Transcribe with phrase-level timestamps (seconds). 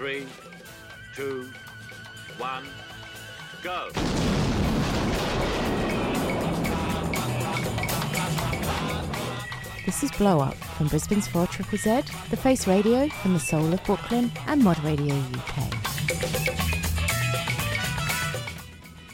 [0.00, 0.26] three,
[1.14, 1.46] two,
[2.38, 2.64] one,
[3.62, 3.90] go.
[9.84, 13.74] This is Blow Up from Brisbane's 4 Triple Z, The Face Radio from the Soul
[13.74, 15.68] of Brooklyn, and Mod Radio UK.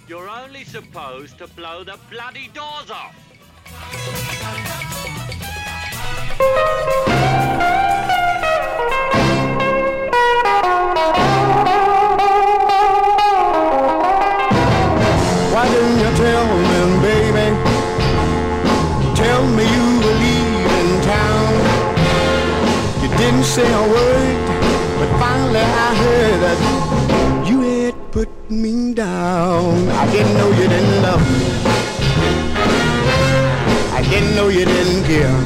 [0.06, 3.16] You're only supposed to blow the bloody doors off.
[23.26, 24.36] Didn't say a word,
[25.00, 29.88] but finally I heard that you had put me down.
[29.88, 31.48] I didn't know you didn't love me.
[33.98, 35.38] I didn't know you didn't care.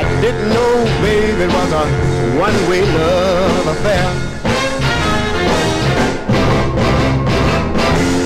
[0.00, 1.84] I didn't know, baby, it was a
[2.44, 4.08] one-way love affair.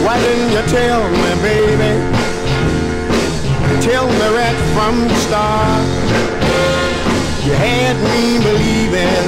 [0.05, 2.16] Why didn't you tell me, baby?
[3.81, 5.87] Tell me right from the start.
[7.47, 9.27] You had me believing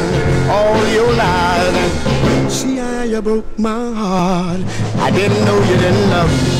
[0.50, 4.60] all your lies and see how you broke my heart.
[4.96, 6.58] I didn't know you didn't love me.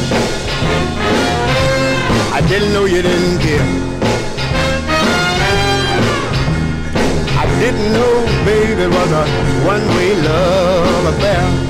[2.38, 3.68] I didn't know you didn't care.
[7.42, 9.24] I didn't know, baby, was a
[9.66, 11.67] one-way love affair.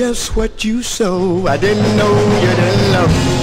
[0.00, 1.46] Just what you sow.
[1.46, 3.36] I didn't know you didn't love me.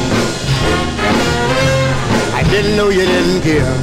[2.34, 3.76] I didn't know you didn't care.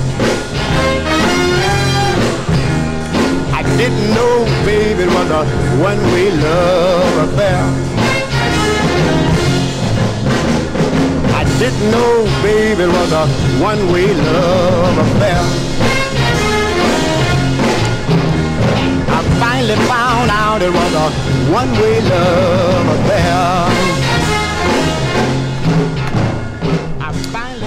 [3.54, 4.34] I didn't know,
[4.66, 5.44] baby, it was a
[5.88, 7.62] one-way love affair.
[11.40, 13.24] I didn't know, baby, it was a
[13.62, 15.63] one-way love affair.
[19.66, 21.10] Finally found out it was a
[21.52, 23.70] one-way love affair.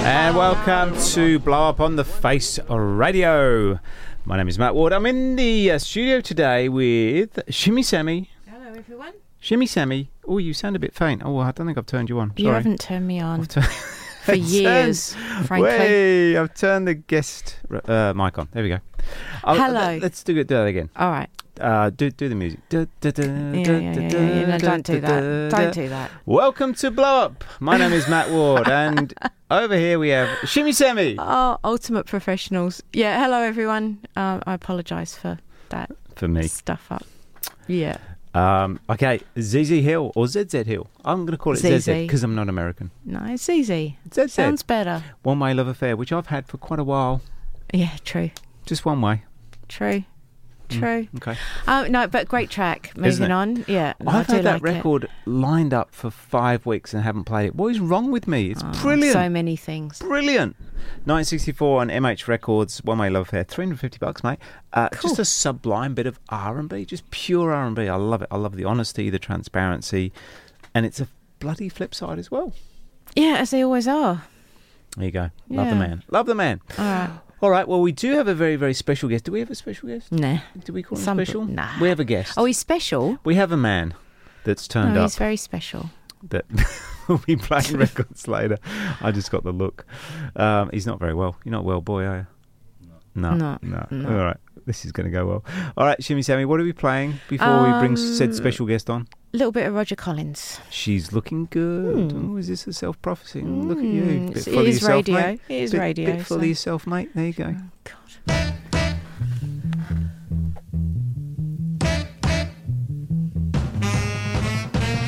[0.05, 3.79] And welcome to Blow Up on the Face Radio.
[4.25, 4.93] My name is Matt Ward.
[4.93, 8.29] I'm in the uh, studio today with Shimmy Sammy.
[8.47, 9.13] Hello, everyone.
[9.39, 10.11] Shimmy Sammy.
[10.27, 11.23] Oh, you sound a bit faint.
[11.25, 12.33] Oh, I don't think I've turned you on.
[12.37, 13.47] You haven't turned me on.
[14.27, 15.15] For years,
[15.45, 15.61] frankly.
[15.71, 17.57] Way, I've turned the guest
[17.87, 18.47] uh, mic on.
[18.51, 18.79] There we go.
[19.43, 19.73] Oh, Hello.
[19.73, 20.47] let- Let's do it.
[20.47, 20.89] Do that again.
[20.97, 21.29] All right.
[21.59, 22.59] Uh, do do the music.
[22.69, 24.45] Du- du- du- Yeah, yeah, yeah, du- yeah, yeah.
[24.45, 25.49] No, don't do that.
[25.51, 26.11] Don't do that.
[26.27, 27.43] Welcome to Blow Up.
[27.59, 29.11] My name is Matt Ward, and
[29.49, 32.83] over here we have Shimmy Sammy Oh, ultimate professionals.
[32.93, 33.19] Yeah.
[33.23, 33.99] Hello, everyone.
[34.15, 35.39] Uh, I apologise for
[35.69, 36.47] that for me.
[36.47, 37.05] stuff up.
[37.67, 37.97] Yeah.
[38.33, 40.87] Um, okay, ZZ Hill or ZZ Hill.
[41.05, 41.85] I'm going to call it ZZ ZZ.
[41.87, 42.91] because I'm not American.
[43.05, 43.97] No, it's easy.
[44.13, 44.31] ZZ.
[44.33, 45.03] Sounds better.
[45.23, 47.21] One Way Love Affair, which I've had for quite a while.
[47.73, 47.91] Yeah.
[48.05, 48.31] True.
[48.65, 49.23] Just one way.
[49.67, 50.03] True.
[50.69, 51.07] True.
[51.15, 51.35] Okay.
[51.67, 52.91] Oh no, but great track.
[52.97, 53.63] Moving on.
[53.67, 53.93] Yeah.
[54.01, 54.75] no, I I've do had that like it.
[54.77, 57.55] record lined up for five weeks and haven't played it.
[57.55, 58.51] What is wrong with me?
[58.51, 59.13] It's Oh, brilliant.
[59.13, 59.99] So many things.
[59.99, 60.55] Brilliant.
[61.05, 64.39] 1964 on MH Records, One Way Love Affair, 350 bucks, mate.
[64.73, 67.87] Uh, Just a sublime bit of R&B, just pure R&B.
[67.87, 68.27] I love it.
[68.29, 70.11] I love the honesty, the transparency,
[70.73, 71.07] and it's a
[71.39, 72.53] bloody flip side as well.
[73.15, 74.23] Yeah, as they always are.
[74.97, 75.29] There you go.
[75.49, 76.03] Love the man.
[76.09, 76.61] Love the man.
[76.77, 77.09] All right.
[77.41, 77.67] All right.
[77.67, 79.25] Well, we do have a very, very special guest.
[79.25, 80.11] Do we have a special guest?
[80.11, 80.39] Nah.
[80.63, 81.45] Do we call him Some- special?
[81.45, 81.69] nah.
[81.79, 82.33] We have a guest.
[82.37, 83.19] Oh, he's special.
[83.23, 83.93] We have a man
[84.43, 85.89] that's turned no, up he's very special.
[86.29, 86.45] that
[87.07, 88.57] will be playing records later.
[89.01, 89.85] I just got the look.
[90.35, 91.35] Um, he's not very well.
[91.43, 92.27] You're not well, boy, are you?
[93.13, 93.33] No.
[93.35, 93.87] No, No.
[93.91, 94.09] no.
[94.09, 94.37] All right.
[94.67, 95.45] This is going to go well.
[95.77, 98.89] All right, Shimmy Sammy, what are we playing before we bring said Um, special guest
[98.89, 99.07] on?
[99.33, 100.59] A little bit of Roger Collins.
[100.69, 102.11] She's looking good.
[102.11, 102.33] Hmm.
[102.33, 103.41] Oh, is this a self prophecy?
[103.41, 104.01] look at you.
[104.03, 105.15] Mm, Bit it's- full it of yourself, radio.
[105.15, 105.41] mate.
[105.47, 107.09] It is bit, radio, Bit full so- of yourself, mate.
[107.15, 107.55] There you go.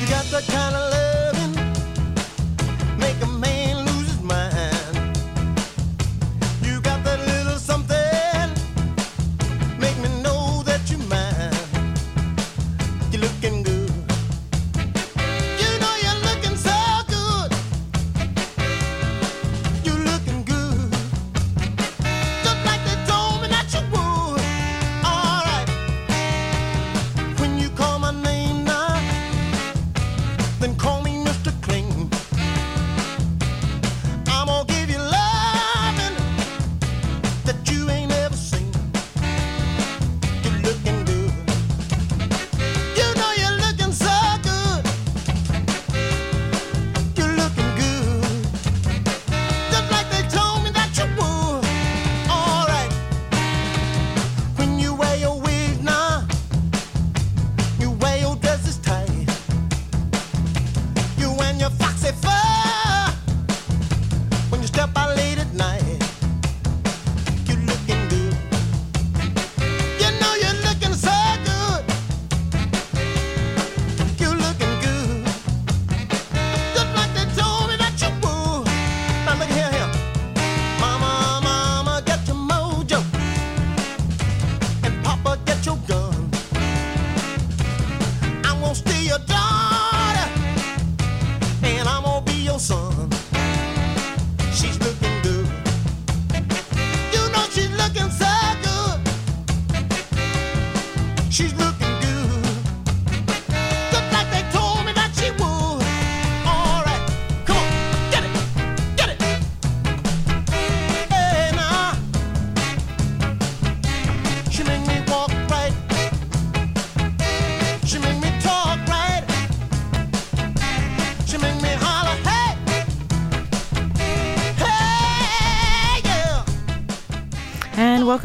[0.00, 0.69] You got that kind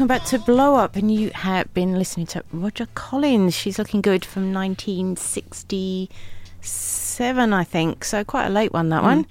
[0.06, 0.94] back to Blow Up.
[0.96, 3.52] And you have been listening to Roger Collins.
[3.54, 8.04] She's looking good from 1967, I think.
[8.04, 9.06] So quite a late one, that hmm.
[9.06, 9.26] one.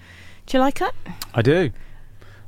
[0.45, 0.93] Do you like it?
[1.33, 1.71] I do.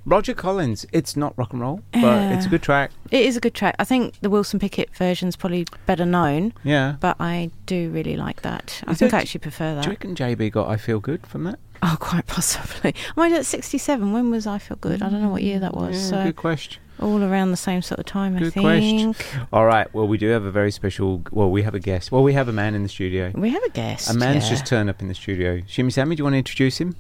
[0.08, 0.86] Roger Collins.
[0.94, 2.38] It's not rock and roll, but Yeah.
[2.38, 2.92] it's a good track.
[3.12, 3.76] It is a good track.
[3.78, 6.96] I think the Wilson Pickett version's probably better known, Yeah.
[7.02, 8.82] but I do really like that.
[8.88, 9.84] I Is think I actually prefer that.
[9.84, 11.60] Do you reckon JB got I Feel Good from that?
[11.84, 12.96] Oh, quite possibly.
[13.18, 14.14] You, at 67.
[14.14, 15.02] When was I Feel Good?
[15.02, 15.96] I don't know what year that was.
[15.96, 16.82] Yeah, so good question.
[17.02, 18.64] All around the same sort of time, I Good think.
[18.66, 19.16] question.
[19.54, 19.92] All right.
[19.94, 21.22] Well, we do have a very special.
[21.32, 22.12] Well, we have a guest.
[22.12, 23.32] Well, we have a man in the studio.
[23.36, 24.10] We have a guest.
[24.10, 24.50] A man's yeah.
[24.52, 25.62] just turned up in the studio.
[25.68, 26.96] Shimmy Sammy, do you want to introduce him?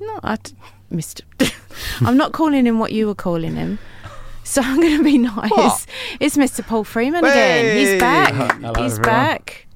[0.00, 0.52] No, I d-
[0.92, 1.22] Mr.
[2.06, 3.78] I'm not calling him what you were calling him.
[4.44, 5.50] So I'm going to be nice.
[5.50, 5.86] What?
[6.20, 6.66] It's Mr.
[6.66, 7.76] Paul Freeman again.
[7.76, 8.32] He's back.
[8.32, 9.02] Hello, He's everyone.
[9.02, 9.66] back.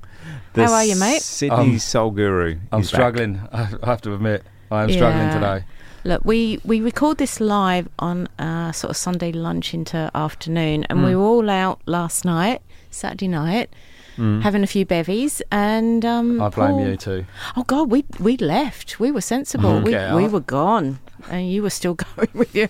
[0.54, 1.20] The How are you, mate?
[1.22, 2.58] Sydney Um, Soul Guru.
[2.70, 2.94] I'm is back.
[2.98, 3.40] struggling.
[3.52, 5.64] I I have to admit, I am struggling today.
[6.04, 10.98] Look, we, we record this live on uh, sort of Sunday lunch into afternoon, and
[10.98, 11.04] Mm.
[11.06, 13.70] we were all out last night, Saturday night,
[14.18, 14.42] Mm.
[14.42, 17.24] having a few bevies, and um, I blame Paul- you too.
[17.56, 19.00] Oh God, we we left.
[19.00, 19.80] We were sensible.
[19.80, 20.98] we Okay, we were gone,
[21.30, 22.68] and you were still going with you.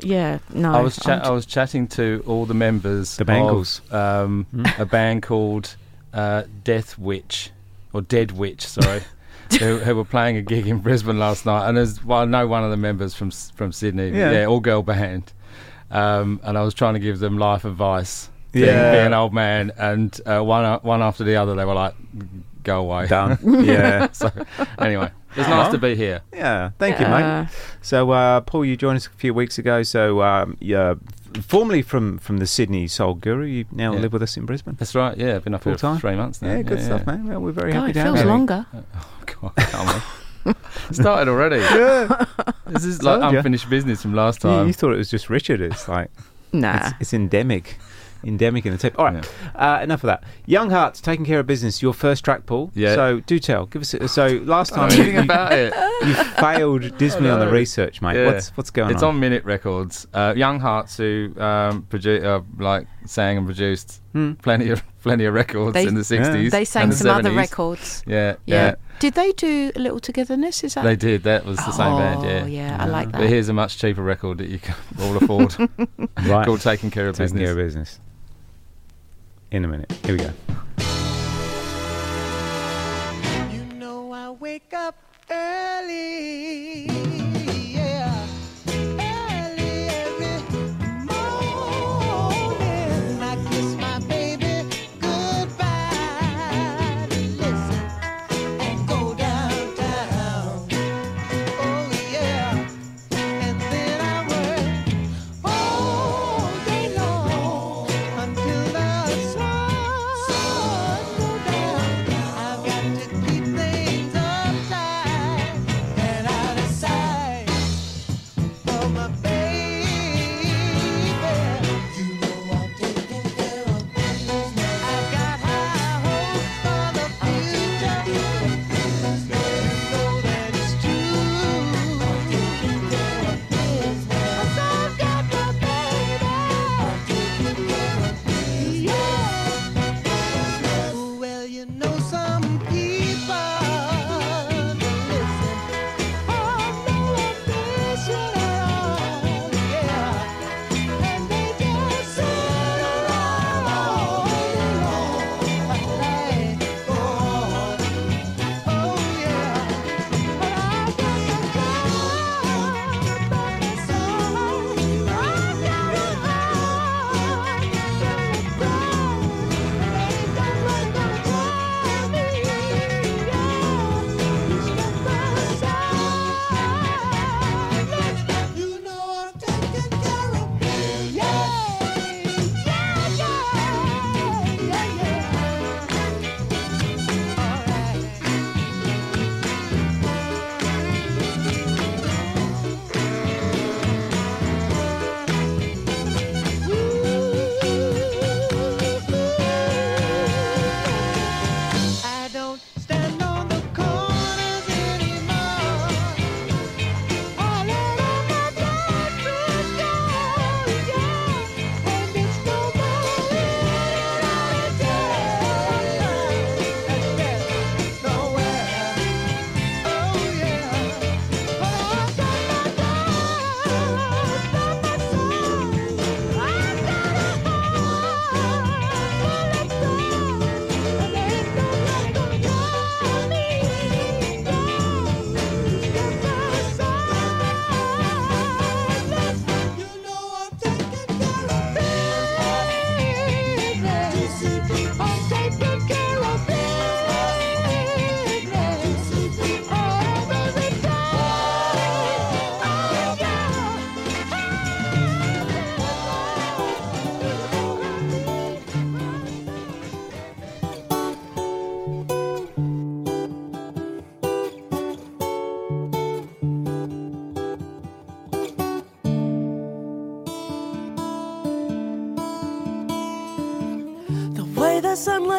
[0.00, 0.72] Yeah, no.
[0.74, 3.82] I was cha- I'm was chatting to all the members The Bangles.
[3.90, 4.46] of um,
[4.78, 5.74] a band called
[6.14, 7.50] uh, Death Witch
[7.92, 9.02] or Dead Witch, sorry,
[9.58, 11.68] who, who were playing a gig in Brisbane last night.
[11.68, 14.44] And there's well, I know one of the members from from Sydney, Yeah.
[14.46, 15.32] all girl band.
[15.90, 18.28] Um, and I was trying to give them life advice.
[18.52, 18.92] Being, Yeah.
[18.92, 21.94] being an old man, and uh, one one after the other, they were like,
[22.62, 23.38] "Go away." Done.
[23.64, 24.10] Yeah.
[24.12, 24.30] so
[24.78, 26.20] anyway, it's nice to be here.
[26.32, 27.48] Yeah, thank you, mate.
[27.82, 29.82] So, uh, Paul, you joined us a few weeks ago.
[29.82, 30.94] So, um, yeah,
[31.42, 34.00] formerly from from the Sydney Soul Guru, you now Yeah.
[34.00, 34.76] live with us in Brisbane.
[34.78, 35.16] That's right.
[35.16, 35.96] Yeah, I've been up Full here time?
[35.96, 36.52] for three months now.
[36.52, 37.26] Yeah, good stuff, man.
[37.26, 38.28] Well, we're very God, happy it to have feels you.
[38.30, 38.66] longer.
[39.26, 40.02] God, can't
[40.46, 40.52] we?
[40.92, 41.56] Started already.
[41.60, 42.24] Yeah.
[42.66, 44.66] This is like unfinished business from last You, time.
[44.66, 45.60] you thought it was just Richard.
[45.60, 46.10] It's like
[46.52, 46.76] Nah.
[46.76, 47.78] it's, it's endemic.
[48.24, 48.98] Endemic in the tape.
[48.98, 50.24] All right, uh, enough of that.
[50.46, 51.80] Young Hearts, taking care of business.
[51.82, 52.70] Your first track, Paul.
[52.74, 52.94] Yeah.
[52.94, 53.66] So do tell.
[53.66, 53.94] Give us.
[53.94, 55.72] A, so last time don't you, anything about it.
[56.06, 58.16] you failed dismally on the research, mate.
[58.16, 58.26] Yeah.
[58.26, 59.10] What's what's going it's on?
[59.10, 60.06] It's on Minit Records.
[60.12, 64.32] Uh, Young Hearts, who um, produ- uh, like sang and produced Hmm.
[64.34, 66.50] plenty of plenty of records They- in the sixties.
[66.50, 68.02] They sang some other records.
[68.06, 68.64] Yeah, Yeah.
[68.68, 70.64] yeah, Did they do a little togetherness?
[70.64, 71.22] Is that They did.
[71.24, 72.20] That was the same band.
[72.20, 73.18] Oh, Yeah, yeah, I like that.
[73.20, 75.54] But here's a much cheaper record that you can all afford.
[76.26, 76.44] Right.
[76.46, 78.00] Called "Taking Care of Taking Business." care of business.
[79.50, 79.90] In a minute.
[80.04, 80.30] Here we go.
[83.50, 84.94] You know I wake up
[85.30, 87.27] early.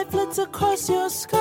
[0.05, 1.38] Flits across your sky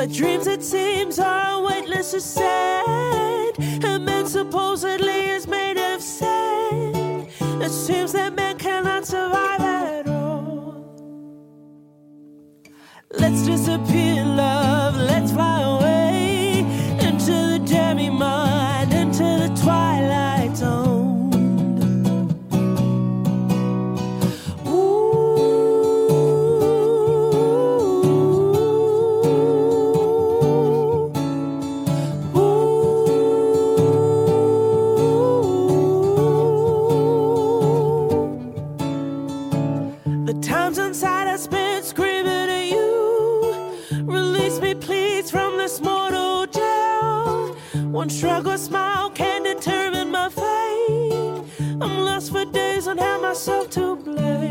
[0.00, 3.54] but dreams it seems are weightless as sand.
[3.84, 7.28] And man supposedly is made of sand.
[7.60, 9.60] It seems that man cannot survive
[48.00, 51.44] One shrug or smile can determine my fate.
[51.82, 54.49] I'm lost for days and have myself to blame.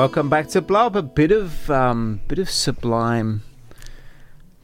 [0.00, 0.96] Welcome back to Blob.
[0.96, 3.42] A bit of um, bit of sublime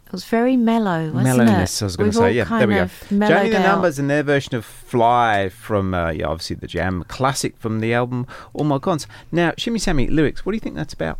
[0.06, 1.82] It was very mellow, wasn't mellowness.
[1.82, 1.84] it?
[1.84, 2.44] I was going to say, yeah.
[2.44, 2.88] There we go.
[3.28, 3.58] Jamie the.
[3.60, 7.92] Numbers and their version of "Fly" from uh, yeah, obviously the Jam classic from the
[7.92, 9.06] album All Mod Cons.
[9.30, 10.46] Now, Shimmy Sammy lyrics.
[10.46, 11.18] What do you think that's about?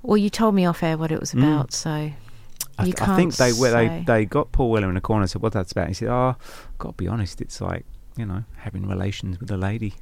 [0.00, 1.38] Well, you told me off air what it was Mm.
[1.42, 5.00] about, so I, th- I think they were they, they got Paul Weller in a
[5.00, 5.88] corner and said what that's about.
[5.88, 6.36] He said, "Oh,
[6.78, 7.84] got to be honest, it's like
[8.16, 9.94] you know having relations with a lady."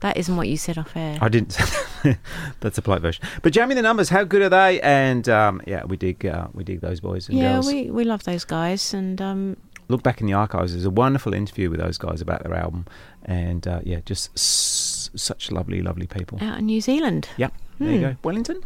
[0.00, 1.18] That isn't what you said off air.
[1.20, 1.58] I didn't.
[2.60, 3.22] that's a polite version.
[3.42, 4.80] But Jamie the Numbers, how good are they?
[4.80, 7.66] And um, yeah, we dig uh, we dig those boys and yeah, girls.
[7.66, 9.56] we, we love those guys, and um,
[9.88, 10.72] look back in the archives.
[10.72, 12.86] There's a wonderful interview with those guys about their album,
[13.24, 16.38] and uh, yeah, just s- such lovely, lovely people.
[16.40, 17.28] out in New Zealand.
[17.36, 18.02] Yep, there you Hmm.
[18.04, 18.16] go.
[18.22, 18.60] Wellington?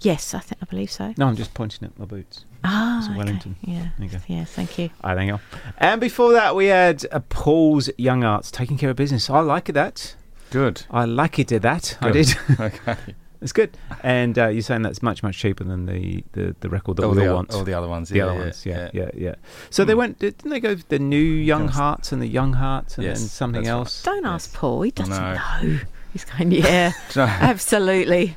[0.00, 1.14] Yes, I think I believe so.
[1.16, 2.44] No, I'm just pointing at my boots.
[2.64, 3.18] Ah, It's okay.
[3.18, 3.54] Wellington.
[3.62, 4.18] Yeah, There you go.
[4.26, 4.44] yeah.
[4.44, 4.90] Thank you.
[5.02, 5.40] I think.
[5.78, 9.30] And before that, we had uh, Paul's Young Hearts taking care of business.
[9.30, 10.16] I like that.
[10.52, 10.84] Good.
[10.90, 11.96] I like it at that.
[12.00, 12.34] I did.
[12.60, 12.96] Okay.
[13.40, 13.76] It's good.
[14.04, 17.10] And uh, you're saying that's much, much cheaper than the, the, the record that All
[17.10, 17.52] we the all want.
[17.52, 19.02] all the other ones, The yeah, other yeah, ones, yeah, yeah.
[19.02, 19.34] yeah, yeah.
[19.68, 23.04] So they went, didn't they go the new Young Hearts and the Young Hearts and
[23.04, 23.78] Yes, then something that's right.
[23.78, 24.02] else?
[24.04, 24.82] Don't ask Paul.
[24.82, 25.34] He doesn't No.
[25.34, 25.80] know.
[26.12, 28.36] He's going, yeah, absolutely.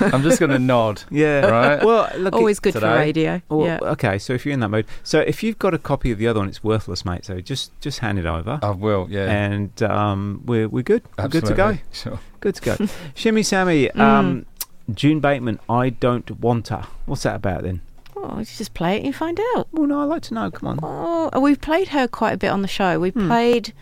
[0.00, 1.02] I'm just going to nod.
[1.10, 1.46] Yeah.
[1.46, 1.84] Right?
[1.84, 3.42] Well, look, Always good for radio.
[3.48, 3.78] Well, yeah.
[3.82, 6.26] Okay, so if you're in that mood, so if you've got a copy of the
[6.28, 7.24] other one, it's worthless, mate.
[7.26, 8.58] So just just hand it over.
[8.62, 9.30] I will, yeah.
[9.30, 11.02] And um, we're we're good.
[11.18, 11.68] We're good to go.
[11.68, 12.20] Absolutely, Sure.
[12.40, 12.86] Good to go.
[13.14, 14.46] Shimmy Sammy, um,
[14.94, 16.86] June Bateman, I don't want her.
[17.04, 17.82] What's that about then?
[18.16, 19.68] Oh, you just play it and you find out.
[19.72, 20.50] Well, no, I'd like to know.
[20.50, 20.78] Come on.
[20.82, 22.98] Oh, we've played her quite a bit on the show.
[22.98, 23.26] We Hmm.
[23.28, 23.72] played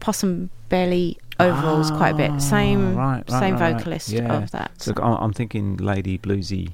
[0.00, 2.40] Possum Belly Overalls quite a bit.
[2.40, 4.32] Same, Ah, right, right, same right, vocalist Yeah.
[4.32, 4.70] of that.
[4.80, 6.70] So I'm, I'm thinking Lady Bluesy,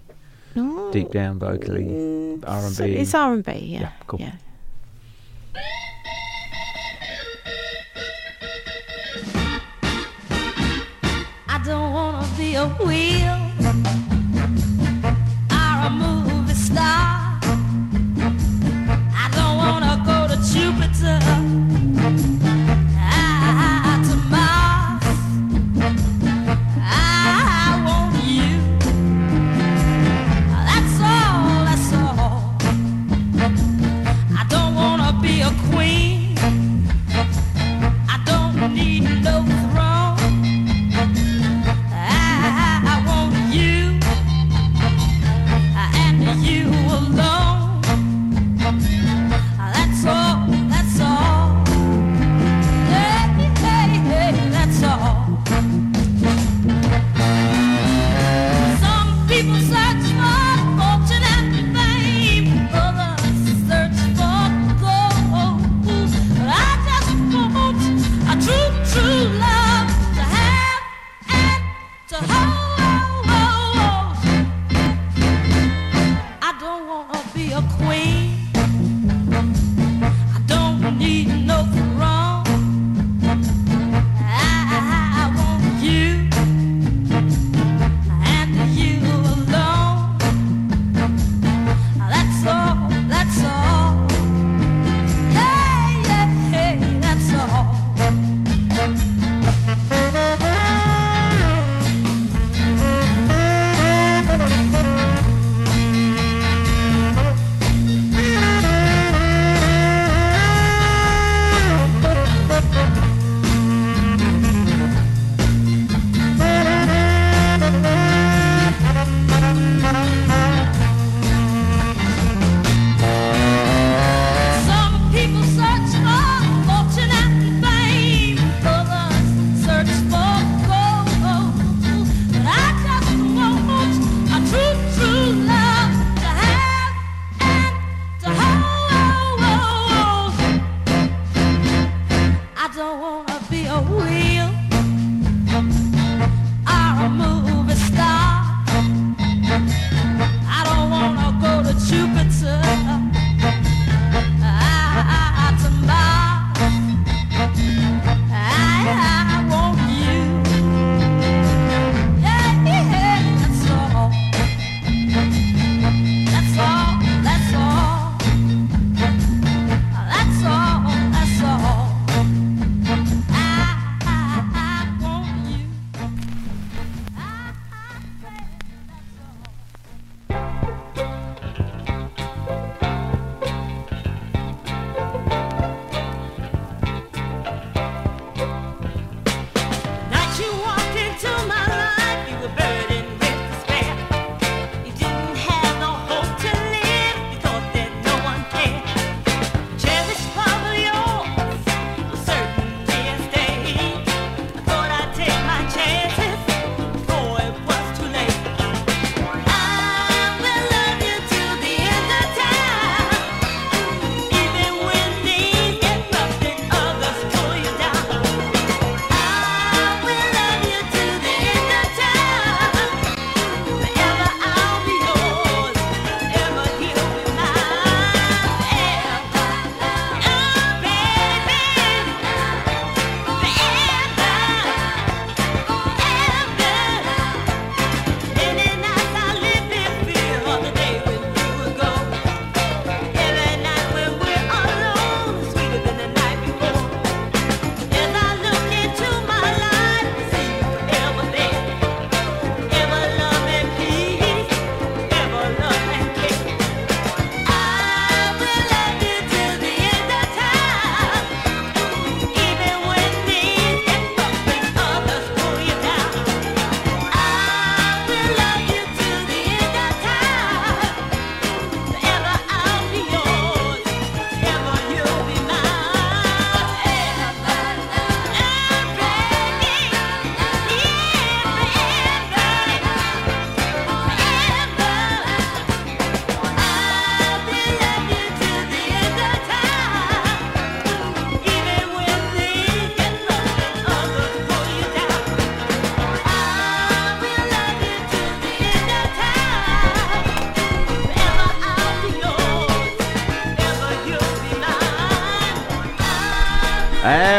[0.54, 0.90] No.
[0.92, 2.84] deep down vocally, R and B.
[2.96, 3.52] it's R and B.
[3.52, 3.80] Yeah.
[3.80, 4.20] Yeah, cool.
[4.20, 4.32] Yeah.
[11.50, 13.38] I don't wanna be a wheel
[15.50, 17.38] or a movie star.
[19.22, 21.18] I don't wanna go to Jupiter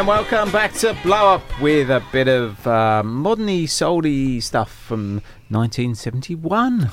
[0.09, 6.89] welcome back to Blow Up with a bit of uh, moderny, soully stuff from 1971.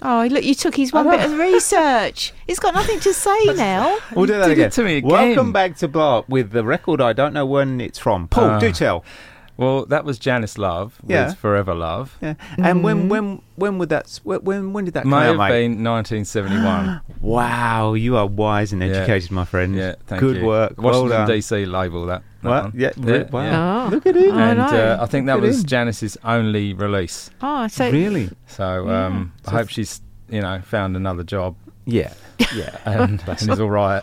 [0.00, 2.32] Oh, look, you took his one bit of research.
[2.46, 3.98] He's got nothing to say now.
[4.16, 4.70] We'll do that did it again.
[4.70, 5.10] to me again.
[5.10, 8.26] Welcome back to Blow Up with the record I don't know when it's from.
[8.28, 9.04] Paul, Uh, do tell.
[9.58, 11.34] Well, that was Janice Love with Yeah.
[11.34, 12.16] Forever Love.
[12.22, 12.32] Yeah.
[12.56, 15.36] And when when when would that when when, when did that May come out, have
[15.36, 15.48] mate?
[15.68, 17.02] been 1971.
[17.20, 18.88] Wow, you are wise and Yeah.
[18.88, 19.74] educated, my friend.
[19.76, 20.46] yeah, thank Good you.
[20.46, 20.76] work.
[20.78, 21.28] well Washington done.
[21.28, 22.22] DC label that.
[22.42, 22.62] That What?
[22.64, 22.72] one.
[22.74, 23.86] Yeah, re- wow.
[23.86, 23.90] Oh.
[23.90, 24.32] Look at him.
[24.34, 24.64] I and know.
[24.66, 25.66] uh, I think that Look at was him.
[25.66, 27.30] Janice's only release.
[27.42, 28.30] Oh, so Really?
[28.46, 29.06] So Yeah.
[29.06, 32.12] um, I hope she's you know found another job Yeah.
[32.54, 32.76] Yeah.
[32.84, 34.02] and, and is all right.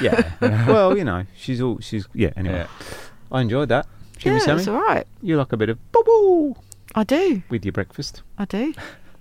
[0.00, 0.32] yeah.
[0.68, 2.30] well, you know, she's all she's yeah.
[2.36, 2.66] Anyway, Yeah.
[3.32, 3.86] I enjoyed that.
[4.18, 5.06] Shimmy yeah, Sammy, it's all right.
[5.22, 6.54] you like a bit of boo boo
[6.94, 7.42] I do.
[7.50, 8.22] with your breakfast.
[8.38, 8.72] I do.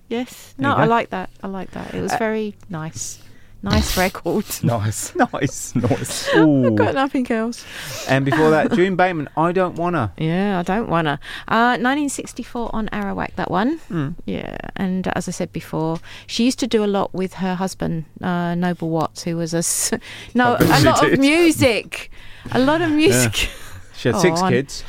[0.10, 0.54] Yes.
[0.58, 1.32] There No, I like that.
[1.42, 1.94] I like that.
[1.96, 3.20] It was Uh, very nice.
[3.64, 4.46] Nice record.
[4.64, 5.16] Nice.
[5.16, 5.74] Nice.
[5.76, 6.30] Nice.
[6.36, 6.72] Ooh.
[6.76, 7.64] Got nothing else.
[8.10, 10.12] And before that, June Bateman, I don't wanna.
[10.18, 11.20] Yeah, I don't wanna.
[11.48, 13.80] Uh, 1964 on Arawak, that one.
[13.90, 14.16] Mm.
[14.26, 18.04] Yeah, and as I said before, she used to do a lot with her husband,
[18.22, 19.94] uh, Noble Watts, who was a s-
[20.34, 21.14] no, a lot did.
[21.14, 22.12] of music,
[22.52, 23.50] a lot of music.
[23.96, 24.84] She had six Oh, I- kids.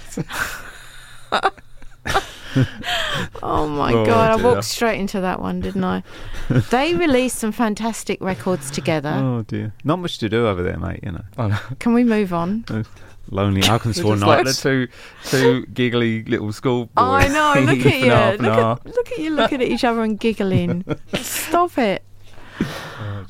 [3.42, 6.02] Oh my Oh, god, I walked straight into that one, didn't I?
[6.70, 9.10] they released some fantastic records together.
[9.14, 9.72] Oh dear.
[9.84, 11.00] Not much to do over there, mate.
[11.02, 11.58] You know.
[11.78, 12.64] Can we move on?
[13.30, 14.88] Lonely Arkansas You're like the two,
[15.24, 16.92] two giggly little school boys.
[16.98, 17.60] Oh, I know.
[17.72, 18.06] Look at you.
[18.06, 18.72] Look nah.
[18.72, 20.84] at, look at you looking at each other and giggling.
[21.14, 22.04] Stop it.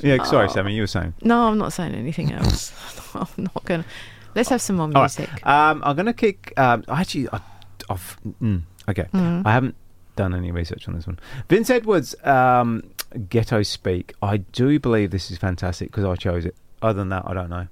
[0.00, 0.52] Yeah, sorry, Oh.
[0.52, 0.74] Sammy.
[0.74, 1.14] You were saying.
[1.22, 2.72] No, I'm not saying anything else.
[3.14, 3.88] I'm not going to.
[4.34, 5.18] Let's have some more All right.
[5.18, 5.46] music.
[5.46, 6.52] Um, I'm gonna kick.
[6.56, 7.40] Um, actually, I,
[7.88, 9.06] I've, mm, okay.
[9.12, 9.42] Mhm.
[9.44, 9.74] I haven't
[10.16, 11.18] done any research on this one.
[11.48, 12.82] Vince Edwards, um,
[13.30, 14.14] Ghetto Speak.
[14.22, 16.54] I do believe this is fantastic because I chose it.
[16.82, 17.66] Other than that, I don't know.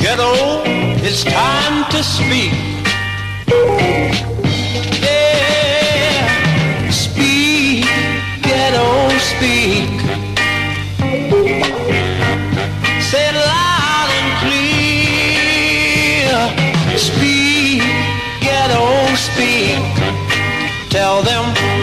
[0.00, 0.62] Ghetto,
[1.02, 2.52] it's time to speak.
[5.02, 7.84] Yeah, speak,
[8.42, 10.23] ghetto, speak.
[20.94, 21.73] Tell them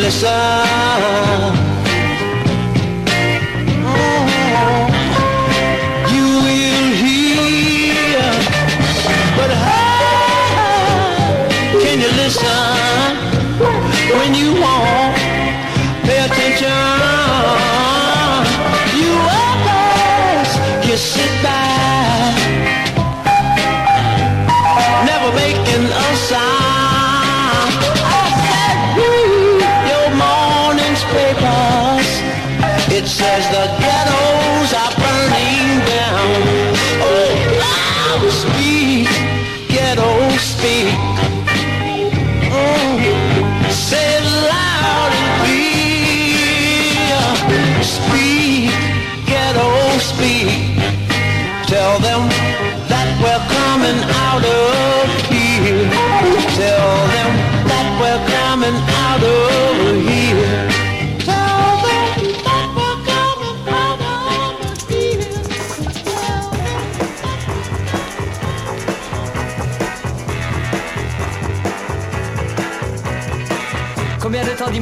[0.00, 1.79] listen.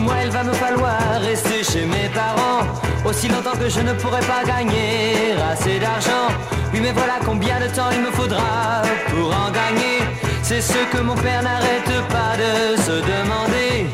[0.08, 2.62] Va me falloir rester chez mes parents.
[3.04, 6.28] Aussi longtemps que je ne pourrai pas gagner assez d'argent.
[6.72, 9.98] Oui, mais voilà combien de temps il me faudra pour en gagner.
[10.42, 13.86] C'est ce que mon père n'arrête pas de se demander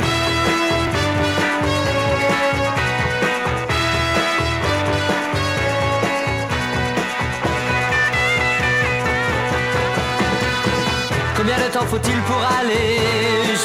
[11.75, 13.01] temps faut-il pour aller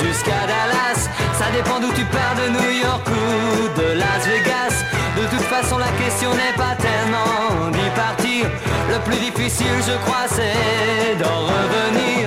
[0.01, 0.99] jusqu'à Dallas?
[1.37, 4.75] Ça dépend d'où tu pars, de New York ou de Las Vegas.
[5.15, 8.49] De toute façon, la question n'est pas tellement d'y partir.
[8.91, 12.18] Le plus difficile, je crois, c'est d'en revenir.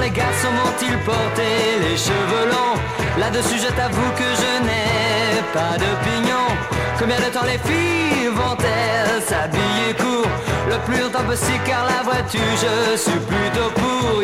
[0.00, 1.48] Les garçons m'ont-ils porté
[1.82, 2.78] les cheveux longs
[3.18, 6.46] Là-dessus je t'avoue que je n'ai pas d'opinion
[6.98, 10.30] Combien de temps les filles vont-elles s'habiller court?
[10.68, 14.22] Le plus longtemps possible car la voiture je suis plutôt pour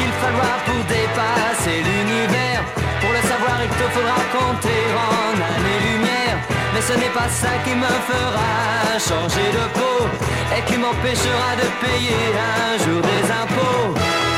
[0.00, 2.62] va-t-il falloir pour dépasser l'univers
[3.00, 6.36] Pour le savoir, il te faudra compter en années-lumière.
[6.74, 10.06] Mais ce n'est pas ça qui me fera changer de peau
[10.56, 14.29] et qui m'empêchera de payer un jour des impôts.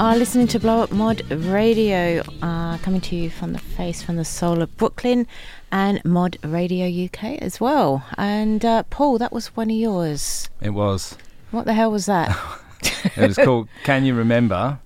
[0.00, 4.16] Are listening to Blow Up Mod Radio, uh, coming to you from the face from
[4.16, 5.26] the soul of Brooklyn
[5.70, 8.02] and Mod Radio UK as well.
[8.16, 10.48] And uh, Paul, that was one of yours.
[10.62, 11.18] It was.
[11.50, 12.34] What the hell was that?
[13.14, 14.78] It was called Can You Remember?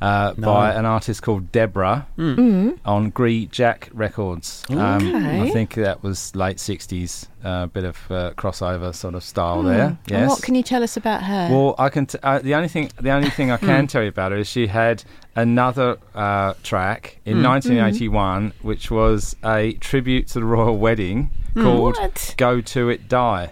[0.00, 0.46] Uh, No.
[0.46, 2.36] By an artist called Deborah Mm.
[2.36, 2.78] Mm.
[2.84, 4.62] on Gree Jack Records.
[4.70, 5.40] Um, Okay.
[5.42, 9.62] I think that was late 60s, a uh, bit of uh, crossover sort of style
[9.62, 9.66] Hmm.
[9.68, 9.86] there.
[9.86, 10.28] And Yes.
[10.30, 11.48] what can you tell us about her?
[11.50, 12.06] Well, I can.
[12.06, 13.86] T- uh, the only thing, the only thing I can Hmm.
[13.86, 15.02] tell you about her is she had
[15.34, 17.42] another uh, track in Hmm.
[17.42, 21.62] 1981, which was a tribute to the royal wedding Hmm.
[21.64, 22.34] called What?
[22.36, 23.50] "Go to It Die."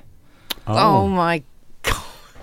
[0.69, 1.09] oh.
[1.09, 1.43] my
[1.83, 2.03] god,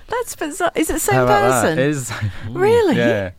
[0.10, 0.72] that's bizarre.
[0.76, 1.62] Is it the same How about that?
[1.62, 1.80] person?
[1.80, 2.12] It is.
[2.50, 2.96] Really?
[3.08, 3.32] Yeah.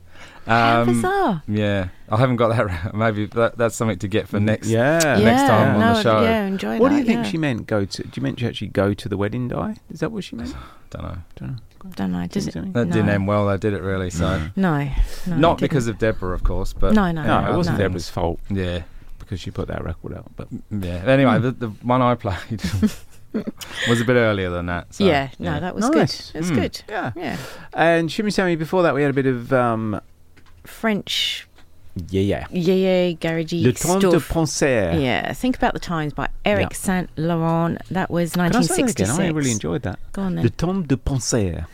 [0.47, 1.43] How Um, bizarre.
[1.49, 2.95] Yeah, I haven't got that.
[2.95, 4.69] Maybe that, that's something to get for next.
[4.69, 4.99] Yeah.
[4.99, 6.23] next Yeah, time on no, the show.
[6.23, 7.31] yeah, enjoy What do you think yeah.
[7.31, 7.67] she meant?
[7.67, 8.03] Go to?
[8.03, 9.77] Do you mean she actually go to the wedding die?
[9.91, 10.55] Is that what she meant?
[10.91, 11.17] Don't know.
[11.37, 11.59] Don't know.
[11.97, 12.27] Don't know.
[12.27, 12.55] Does it?
[12.55, 12.85] That no.
[12.85, 13.47] didn't end well.
[13.47, 14.11] They did it really.
[14.11, 14.89] So No,
[15.27, 17.85] no, not because of Deborah, of course, but No, no, No, no, it wasn't no.
[17.85, 18.41] Deborah's fault.
[18.51, 18.83] Yeah,
[19.19, 20.31] because she put that record out.
[20.37, 21.03] But yeah.
[21.07, 21.43] Anyway, Hmm.
[21.43, 22.63] the, the one I played
[23.89, 24.95] was a bit earlier than that.
[24.95, 25.97] So, Yeah, no, that was good.
[25.99, 26.31] Nice.
[26.35, 26.55] It was Mm.
[26.55, 26.83] good.
[26.89, 27.13] Yeah.
[27.17, 27.37] Yeah.
[27.73, 30.01] And Shimmy Sammy, before that, we had a bit of um,
[30.67, 31.47] French
[32.11, 32.47] yeah, yeah.
[32.51, 35.01] yeah, yeah, garagey Le temps de penser.
[35.01, 36.77] Yeah, Think About the Times by Eric Yeah.
[36.77, 37.79] Saint Laurent.
[37.91, 39.11] That was Can I that 1966.
[39.19, 39.99] I really enjoyed that.
[40.13, 40.45] Go on then.
[40.45, 41.67] Le temps de penser.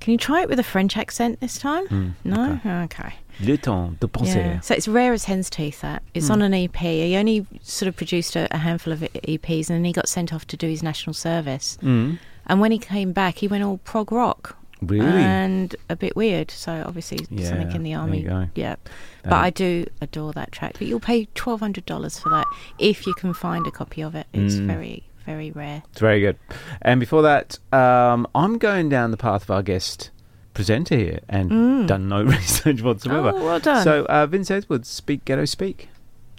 [0.00, 1.88] Can you try it with a French accent this time?
[1.88, 2.60] Mm, no?
[2.84, 3.14] Okay.
[3.40, 4.36] Le temps de penser.
[4.36, 4.60] Yeah.
[4.60, 5.80] So it's rare as hen's teeth.
[5.80, 6.32] That it's Mm.
[6.32, 6.76] on an EP.
[6.76, 10.32] He only sort of produced a, a handful of EPs, and then he got sent
[10.32, 11.78] off to do his national service.
[11.82, 12.18] Mm.
[12.46, 14.56] And when he came back, he went all prog rock.
[14.86, 15.06] Really?
[15.22, 16.50] And a bit weird.
[16.50, 18.22] So obviously Yeah, something in the army.
[18.54, 18.76] Yeah.
[19.22, 20.74] But Um, I do adore that track.
[20.78, 22.46] But you'll pay twelve hundred dollars for that
[22.78, 24.26] if you can find a copy of it.
[24.32, 24.66] It's Mm.
[24.66, 25.82] very, very rare.
[25.92, 26.36] It's very good.
[26.82, 30.10] And before that, um, I'm going down the path of our guest
[30.52, 31.86] presenter here and Mm.
[31.86, 33.32] done no research whatsoever.
[33.34, 33.82] Oh, well done.
[33.82, 35.88] So, uh, Vince Edwards, Speak Ghetto Speak.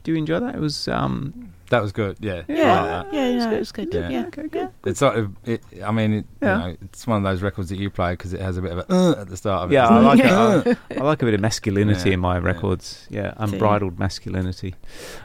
[0.04, 0.56] Do you enjoy that?
[0.56, 0.88] It was.
[0.88, 2.18] Um, That was good.
[2.20, 2.44] Yeah.
[2.48, 3.14] Yeah, I like that.
[3.14, 3.94] yeah, no, it was good.
[3.94, 4.10] Yeah.
[4.10, 4.70] Yeah, okay, good.
[4.86, 6.58] It's sort of, it, I mean, it, Yeah.
[6.68, 8.72] you know, it's one of those records that you play because it has a bit
[8.72, 9.76] of a uh, at the start of it.
[9.76, 10.26] Yeah, I like it?
[10.68, 10.78] it.
[10.92, 13.08] I, I like a bit of masculinity Yeah, in my records.
[13.10, 13.54] Yeah, See.
[13.56, 14.76] unbridled masculinity,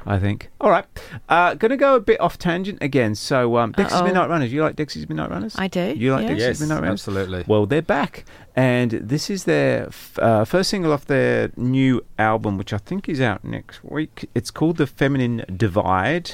[0.07, 0.51] I think.
[0.61, 0.87] All right,
[1.29, 3.15] uh, going to go a bit off tangent again.
[3.15, 4.05] So, um, Dexys Uh-oh.
[4.05, 4.53] Midnight Runners.
[4.53, 5.55] You like Dexys Midnight Runners?
[5.59, 5.95] I do.
[5.97, 6.33] You like yeah.
[6.35, 6.93] Dexys Yes, Midnight Runners?
[6.93, 7.45] absolutely.
[7.47, 8.25] Well, they're back,
[8.57, 13.09] and this is their f- uh, first single off their new album, which I think
[13.09, 14.29] is out next week.
[14.35, 16.33] It's called The Feminine Divide,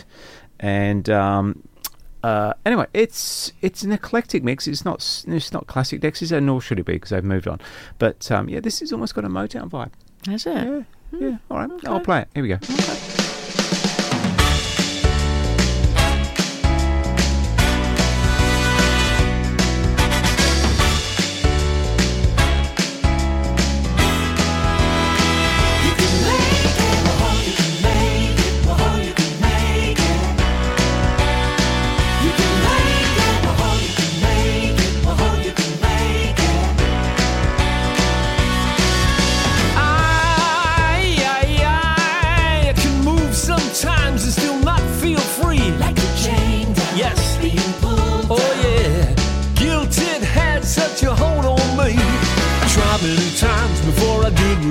[0.61, 1.63] and um,
[2.23, 4.67] uh, anyway, it's it's an eclectic mix.
[4.67, 7.61] It's not it's not classic Dexys, and nor should it be because they've moved on.
[7.99, 9.93] But um, yeah, this has almost got a Motown vibe.
[10.33, 10.55] Is it?
[10.55, 10.83] Yeah,
[11.19, 11.37] yeah.
[11.51, 12.29] All right, I'll play it.
[12.35, 12.59] Here we go.
[12.69, 13.16] I,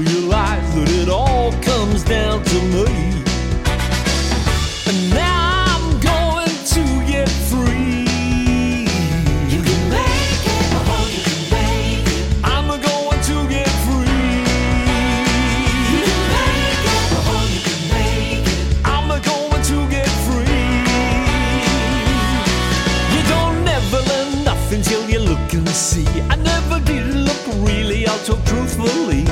[0.04, 3.24] realize that it all comes down to me.
[4.88, 8.04] And now I'm going to get free.
[9.54, 11.41] You can make it, oh, you can
[12.08, 12.26] it.
[12.43, 14.41] I'm going to get free.
[15.91, 17.82] You can make it, oh, you can
[18.41, 18.86] it.
[18.86, 20.72] I'm going to get free.
[23.14, 26.08] You don't never learn nothing till you look and see.
[26.30, 29.26] I never did look really, I'll talk truthfully.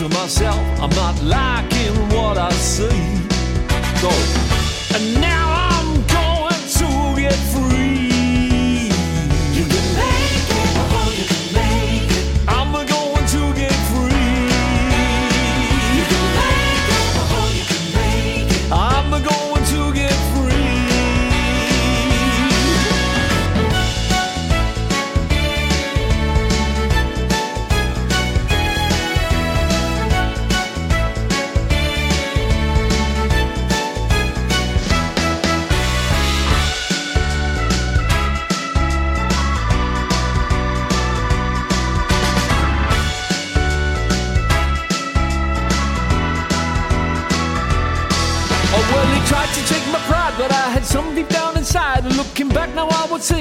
[0.00, 2.88] To myself, I'm not liking what I see.
[4.00, 4.10] Go.
[4.96, 5.39] And now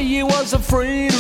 [0.10, 1.19] he was afraid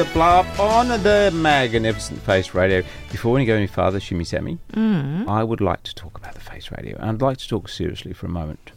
[0.00, 2.82] welcome back to Blow Up on the Magnificent Face Radio.
[3.10, 5.28] Before we go any farther, Shimmy Sammy, Mm.
[5.28, 6.96] I would like to talk about the Face Radio.
[6.98, 8.72] And I'd like to talk seriously for a moment.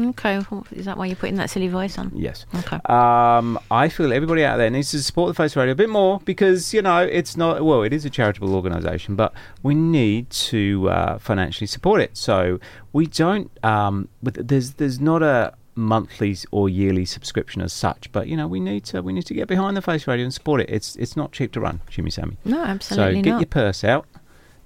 [0.00, 0.40] Okay,
[0.72, 2.10] is that why you're putting that silly voice on?
[2.14, 2.46] Yes.
[2.54, 2.78] Okay.
[2.86, 6.20] Um, I feel everybody out there needs to support the Face Radio a bit more
[6.24, 10.88] because you know it's not well, it is a charitable organisation, but we need to
[10.88, 12.16] uh, financially support it.
[12.16, 12.60] So
[12.92, 13.50] we don't.
[13.64, 18.10] Um, there's there's not a monthly or yearly subscription as such.
[18.12, 20.34] But you know, we need to we need to get behind the Face Radio and
[20.34, 20.70] support it.
[20.70, 22.36] It's it's not cheap to run, Shimmy Sammy.
[22.44, 23.18] No, absolutely not.
[23.18, 23.40] So get not.
[23.40, 24.06] your purse out.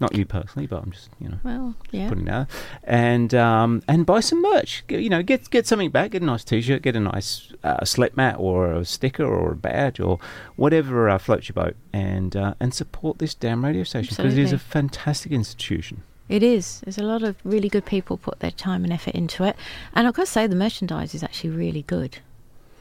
[0.00, 2.08] Not you personally, but I'm just you know Well, yeah.
[2.08, 2.48] putting it out
[2.82, 4.84] and um, and buy some merch.
[4.88, 6.10] Get, you know, get get something back.
[6.10, 6.82] Get a nice T-shirt.
[6.82, 10.18] Get a nice uh, slip mat or a sticker or a badge or
[10.56, 11.76] whatever uh, floats your boat.
[11.92, 16.02] And uh, and support this damn radio station because it is a fantastic institution.
[16.28, 16.80] It is.
[16.84, 19.56] There's a lot of really good people put their time and effort into it,
[19.94, 22.18] and I've got to say the merchandise is actually really good.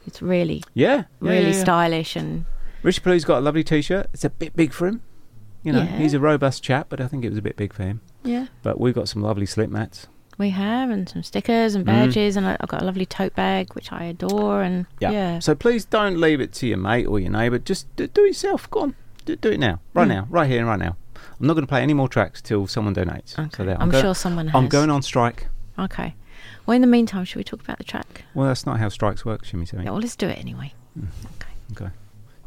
[0.07, 1.61] It's really, Yeah, yeah, really yeah, yeah.
[1.61, 2.45] stylish and
[2.83, 4.07] Richard Plou's got a lovely T-shirt.
[4.13, 5.01] It's a bit big for him.
[5.63, 5.97] You know, Yeah.
[5.97, 8.01] he's a robust chap, but I think it was a bit big for him.
[8.23, 8.47] yeah.
[8.63, 10.07] But we've got some lovely slip mats.
[10.37, 11.87] We have, and some stickers and Mm.
[11.87, 14.61] badges, and I- I've got a lovely tote bag which I adore.
[14.63, 17.59] And yeah, So please don't leave it to your mate or your neighbour.
[17.59, 18.69] Just do, do it yourself.
[18.71, 20.11] Go on, do, do it now, right Mm.
[20.11, 20.95] now, right here and right now.
[21.43, 23.35] I'm not going to play any more tracks till someone donates.
[23.53, 24.55] So there, I'm go- sure someone has.
[24.55, 25.47] I'm going on strike.
[25.77, 26.15] okay.
[26.65, 28.23] Well, in the meantime, should we talk about the track?
[28.33, 29.65] Well, that's not how strikes work, Shimmy.
[29.65, 29.83] Sammy.
[29.83, 30.73] Yeah, well, let's do it anyway.
[30.97, 31.51] Okay.
[31.73, 31.91] Okay.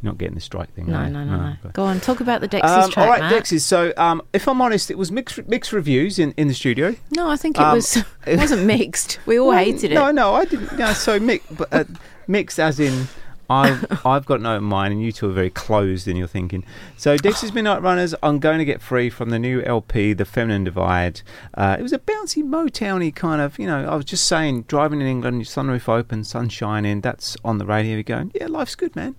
[0.03, 0.87] You're not getting the strike thing.
[0.87, 1.57] No, no, no, no.
[1.63, 1.71] okay.
[1.75, 3.33] Go on, talk about the Dexys Um, track, all right, Matt.
[3.45, 3.61] Dexys.
[3.61, 6.97] So, um, if I'm honest, it was mixed mixed reviews in, in the studio.
[7.11, 8.03] No, I think it Um, was.
[8.27, 9.19] It wasn't mixed.
[9.27, 9.95] We all Well, hated it.
[9.95, 10.79] No, no, I didn't.
[10.79, 11.85] No, so mixed, but uh,
[12.27, 13.09] mixed as in.
[13.49, 16.65] I've I've got no in mind, and you two are very closed in your thinking.
[16.97, 20.65] So Dexys Midnight Runners, I'm going to get free from the new LP, The Feminine
[20.65, 21.23] Divide.
[21.55, 23.89] Uh, it was a bouncy Motowny kind of, you know.
[23.89, 27.01] I was just saying, driving in England, sunroof open, sun shining.
[27.01, 27.95] That's on the radio.
[27.95, 29.15] You're going, yeah, life's good, man.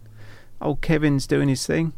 [0.61, 1.93] Old Kevin's doing his thing,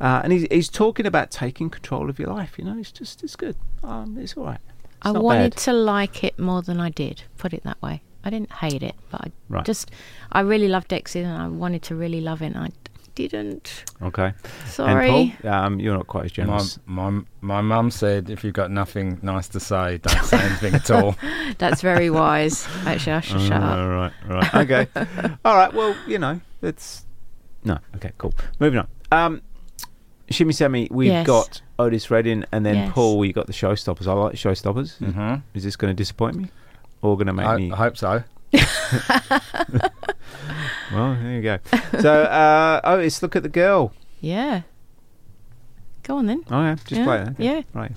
[0.00, 2.58] uh, and he's he's talking about taking control of your life.
[2.58, 3.56] You know, it's just it's good.
[3.84, 4.60] Um, it's all right.
[4.96, 5.62] It's I wanted bad.
[5.62, 7.22] to like it more than I did.
[7.38, 8.02] Put it that way.
[8.24, 9.64] I didn't hate it, but I Right.
[9.64, 9.90] just
[10.30, 12.68] I really loved Dexys and I wanted to really love it, and I
[13.14, 13.84] didn't.
[14.00, 14.32] Okay.
[14.66, 15.08] Sorry.
[15.10, 16.78] And Paul, um, you're not quite as My, generous.
[16.86, 20.90] my my mum said, if you've got nothing nice to say, don't say anything at
[20.90, 21.14] all.
[21.58, 22.66] That's very wise.
[22.86, 23.78] Actually, I should shut Oh, up.
[23.78, 24.86] All right, all right, okay,
[25.44, 25.72] all right.
[25.74, 27.04] Well, you know, it's
[27.64, 28.32] no, okay, cool.
[28.60, 28.88] Moving on.
[29.12, 29.42] Um,
[30.30, 31.26] Shimmy Sammy, we've Yes.
[31.26, 32.92] got Otis Redding, and then Yes.
[32.94, 33.22] Paul.
[33.26, 34.06] You got the Showstoppers.
[34.06, 34.96] I like the Showstoppers.
[34.98, 35.42] Mhm.
[35.52, 36.48] Is this going to disappoint me,
[37.02, 37.70] or going to make I, me?
[37.72, 38.22] I hope so.
[40.92, 41.58] Well, there you go.
[42.00, 43.94] So, uh, Otis, look at the girl.
[44.20, 44.62] Yeah.
[46.02, 46.44] Go on then.
[46.50, 47.28] Oh yeah, just Yeah, play it.
[47.28, 47.44] okay.
[47.44, 47.62] yeah.
[47.72, 47.92] Right.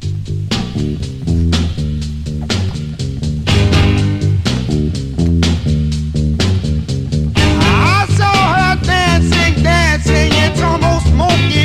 [6.78, 11.65] I saw her dancing, dancing, it's almost monkey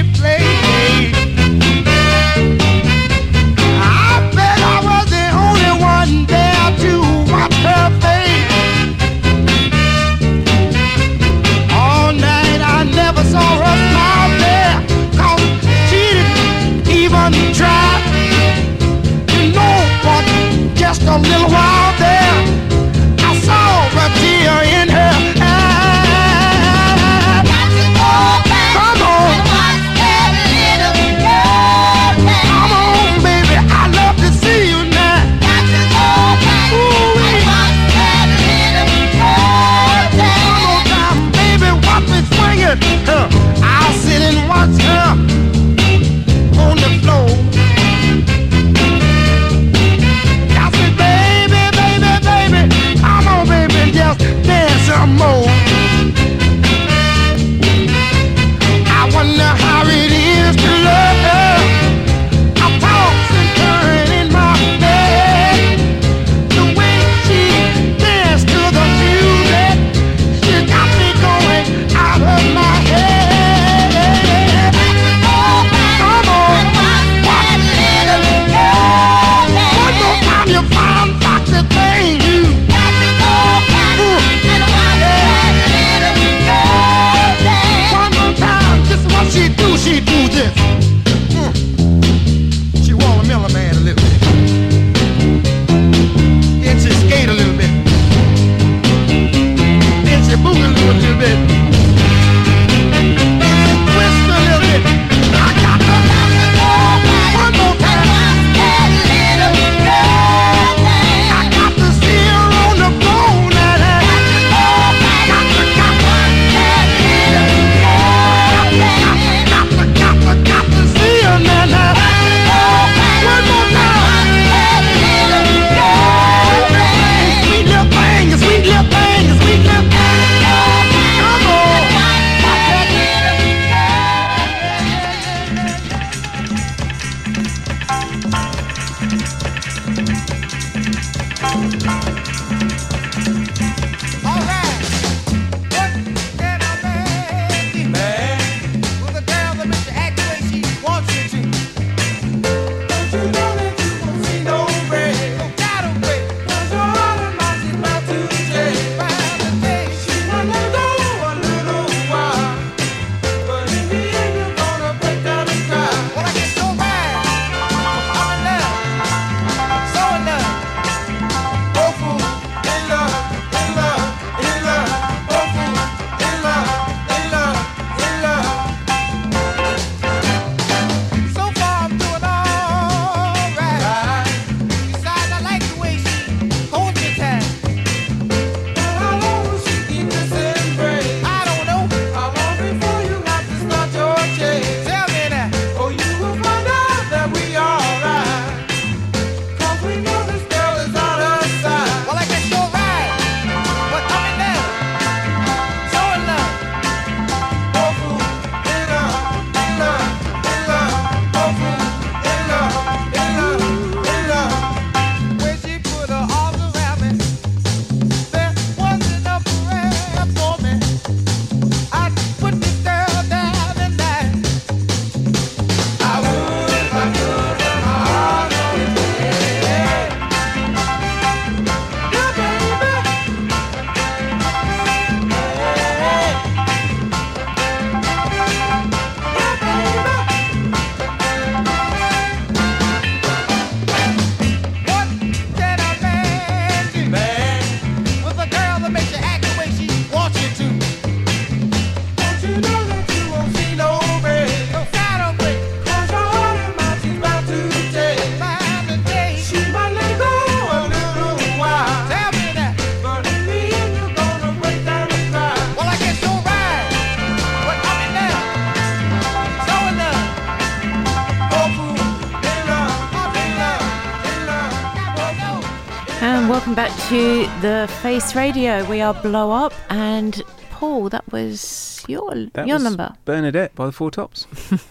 [277.61, 278.85] the Face Radio.
[278.89, 283.15] We are Blow Up, and Paul, that was your That your was number.
[283.25, 284.47] Bernadette by the Four Tops.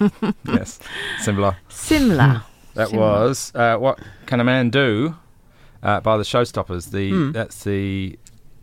[0.45, 0.79] yes,
[1.21, 1.57] similar.
[1.69, 2.43] Similar.
[2.75, 3.07] That Similar.
[3.07, 5.15] was uh, what can a man do
[5.83, 6.91] uh, by the Showstoppers.
[6.91, 7.31] The Hmm.
[7.31, 8.17] that's the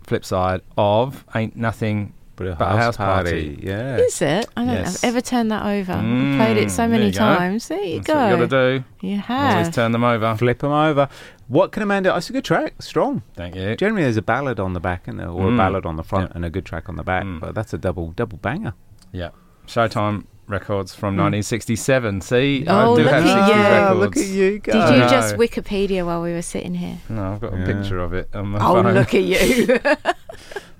[0.04, 3.58] flip side of ain't nothing but a, house, party.
[3.62, 3.96] Yeah.
[3.96, 4.46] Is it?
[4.56, 5.00] I don't Yes.
[5.00, 5.94] have ever turned that over.
[5.94, 7.18] Mm, I've played it so there many you go.
[7.18, 7.68] times.
[7.68, 8.14] There you That's go.
[8.14, 8.84] what you got to do.
[9.08, 9.52] You have.
[9.52, 9.74] Always have.
[9.74, 10.36] turn them over.
[10.36, 11.08] Flip them over.
[11.48, 12.14] What can a man do?
[12.14, 12.74] It's a good track.
[12.82, 13.22] Strong.
[13.34, 13.76] Thank you.
[13.76, 15.56] Generally, there's a ballad on the back and or a Mm.
[15.56, 16.36] ballad on the front Yeah.
[16.36, 17.24] and a good track on the back.
[17.24, 17.40] Mm.
[17.40, 18.74] But that's a double double banger.
[19.12, 19.28] Yeah.
[19.68, 21.20] Showtime records from Hmm.
[21.22, 22.20] 1967.
[22.20, 23.62] See, Oh, I do look have at 60s you.
[23.62, 24.00] records.
[24.00, 24.72] Look at you go.
[24.72, 25.36] Did you I just.
[25.36, 26.98] Wikipedia while we were sitting here?
[27.08, 27.64] No, I've got a Yeah.
[27.66, 28.94] picture of it on my Oh, phone.
[28.94, 29.78] look at you.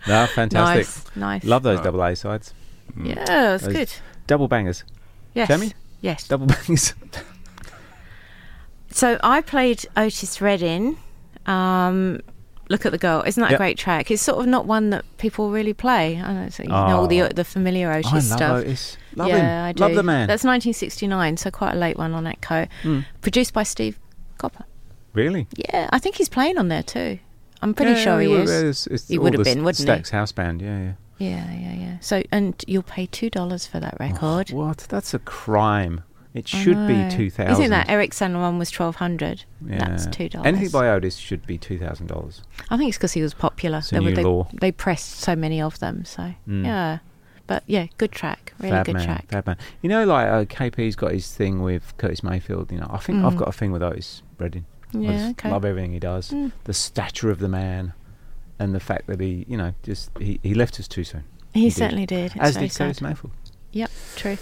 [0.08, 0.52] No, fantastic.
[0.54, 1.44] Nice, nice.
[1.44, 1.84] Love those Right.
[1.84, 2.54] double A sides.
[2.96, 3.92] yeah, that's Those good.
[4.28, 4.84] Double bangers.
[5.34, 5.48] Yes.
[5.48, 5.72] Jamie?
[6.00, 6.28] Yes.
[6.28, 6.94] Double bangers.
[8.91, 10.99] So I played Otis Redding.
[11.47, 12.20] Um,
[12.68, 13.22] Look at the girl.
[13.24, 13.61] Isn't that Yep.
[13.61, 14.11] a great track?
[14.11, 16.20] It's sort of not one that people really play.
[16.20, 17.28] I know, so you know all the Oh.
[17.28, 18.57] the familiar Otis I love stuff.
[18.64, 18.97] Otis.
[19.14, 19.64] Love yeah, him.
[19.66, 19.80] I do.
[19.82, 20.26] Love the man.
[20.26, 22.66] That's 1969, so quite a late one on Atco.
[22.82, 23.05] Mm.
[23.20, 24.01] Produced by Steve
[24.39, 24.64] Cropper.
[25.12, 25.47] Really?
[25.55, 27.20] Yeah, I think he's playing on there too.
[27.62, 28.51] I'm pretty Yeah, sure he, would- is.
[28.51, 29.95] It's, it's he would have been, wouldn't he?
[29.95, 30.61] Stax house band.
[30.61, 30.93] Yeah, yeah.
[31.18, 31.97] Yeah, yeah, yeah.
[32.01, 34.51] So, and you'll pay two dollars for that record.
[34.51, 34.78] What?
[34.89, 36.03] That's a crime.
[36.37, 37.53] It should be two thousand.
[37.53, 39.45] Isn't that Eric Sandler one was twelve hundred?
[39.66, 39.78] Yeah.
[39.78, 40.47] That's two dollars.
[40.47, 42.43] Anything by Otis should be two thousand dollars.
[42.70, 43.78] I think it's because he was popular.
[43.78, 44.49] It's They, new they, law.
[44.53, 46.05] they pressed so many of them.
[46.05, 46.64] So Mm.
[46.64, 46.99] yeah,
[47.47, 48.53] but yeah, good track.
[48.59, 49.28] Really Fab good man, track.
[49.28, 49.57] Fab man.
[49.82, 52.70] You know, like uh, KP's got his thing with Curtis Mayfield.
[52.70, 53.39] You know, I think I've Mm.
[53.39, 54.66] got a thing with Otis Redding.
[54.95, 55.51] I Yeah, just okay.
[55.51, 56.30] love everything he does.
[56.30, 56.53] Mm.
[56.64, 57.93] The stature of the man,
[58.59, 61.24] and the fact that he, you know, just he, he left us too soon.
[61.55, 62.32] He certainly did.
[62.34, 63.01] It's As did Curtis.
[63.01, 63.32] Mayfield.
[63.72, 64.37] Yep, true.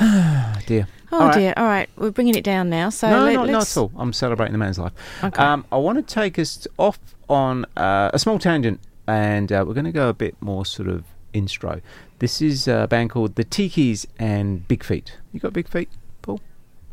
[0.00, 0.86] Ah, dear.
[1.12, 1.34] Oh All right.
[1.34, 1.54] dear.
[1.56, 2.90] All right, we're bringing it down now.
[2.90, 3.92] So no, let, not, not at all.
[3.96, 4.92] I'm celebrating the man's life.
[5.22, 5.42] Okay.
[5.42, 9.74] Um, I want to take us off on uh, a small tangent, and uh, we're
[9.74, 11.80] going to go a bit more sort of instro.
[12.18, 15.16] This is a band called the Tikis and Big Feet.
[15.32, 15.88] You got big feet,
[16.22, 16.40] Paul?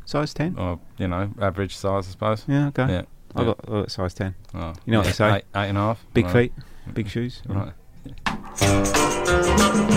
[0.06, 0.56] Size ten?
[0.58, 2.45] Or you know, average size, I suppose.
[2.47, 2.88] Yeah, okay.
[2.91, 3.01] Yeah.
[3.36, 3.45] I yeah.
[3.47, 4.36] got, I got size ten.
[4.54, 5.36] Oh, You know what yeah, they say?
[5.38, 6.06] Eight, eight and a half.
[6.14, 6.34] Big Right.
[6.34, 7.41] feet, big shoes.
[7.47, 7.74] Right.
[8.04, 9.89] Big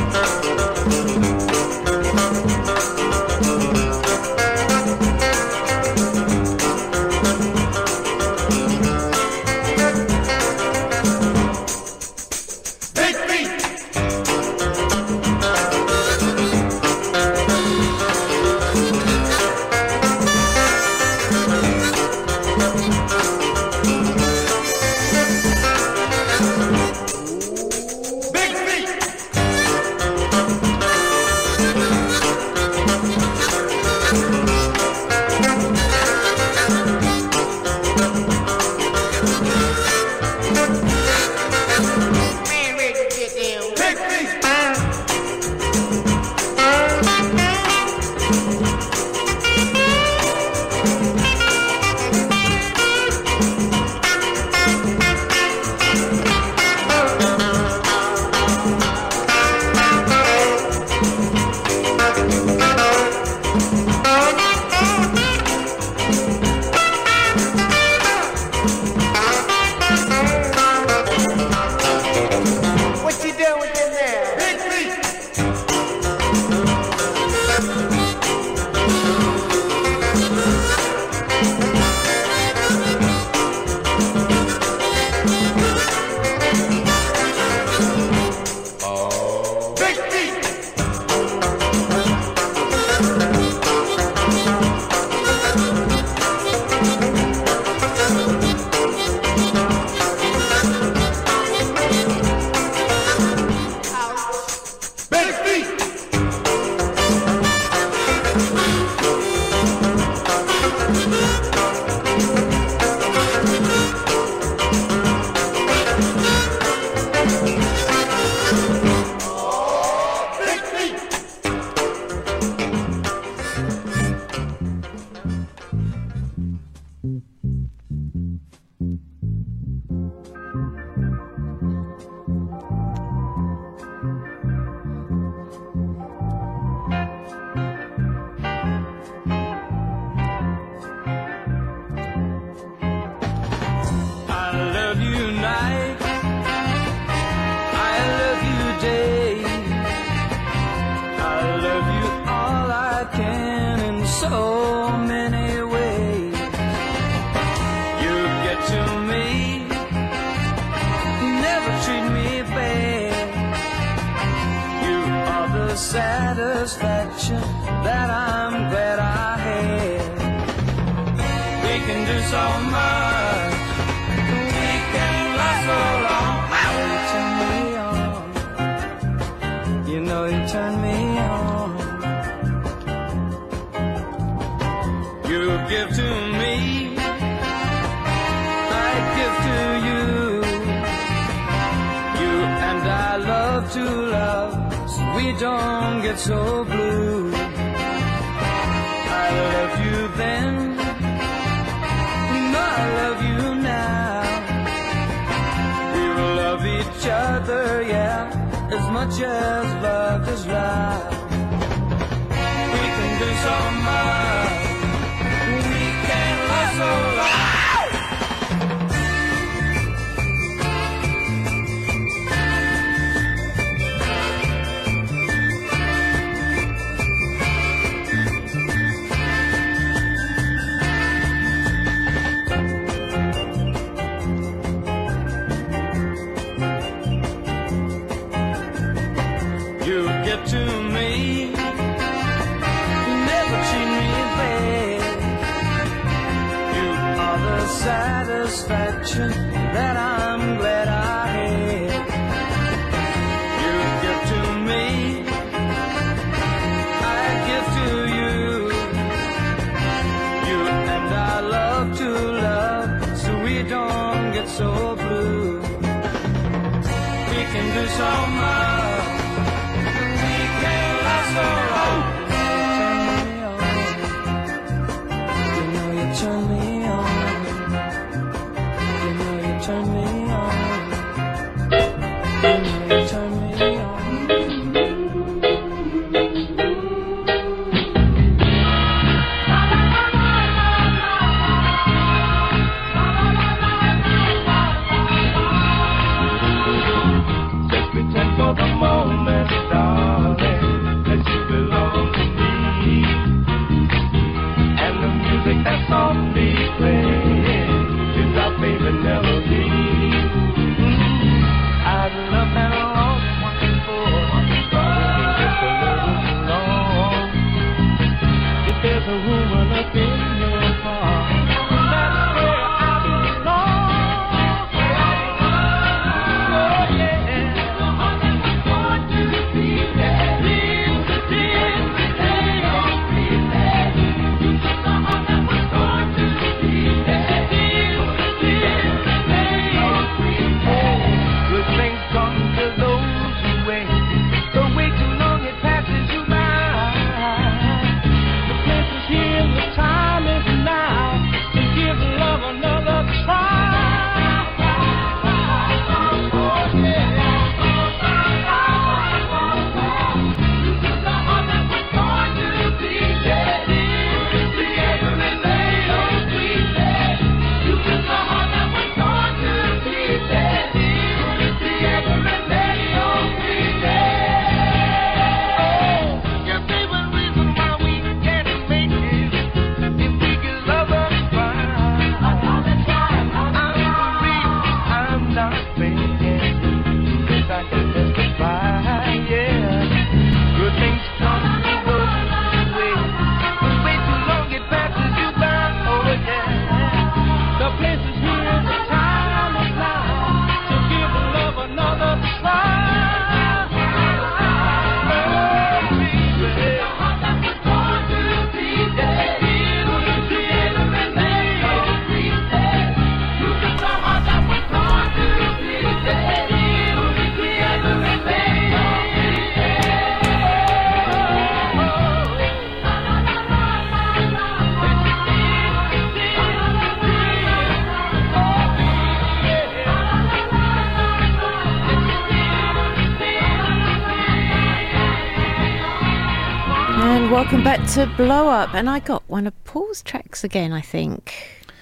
[437.57, 440.75] Welcome back to Blow Up, and I got one of Paul's tracks again.
[440.75, 441.33] I think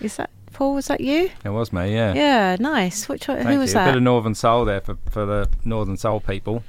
[0.00, 0.74] is that Paul?
[0.74, 1.32] Was that you?
[1.44, 1.92] It was me.
[1.92, 2.14] Yeah.
[2.14, 2.56] Yeah.
[2.60, 3.08] Nice.
[3.08, 3.74] Which one, who was you.
[3.74, 3.88] that?
[3.88, 6.62] A bit of Northern Soul there for for the Northern Soul people.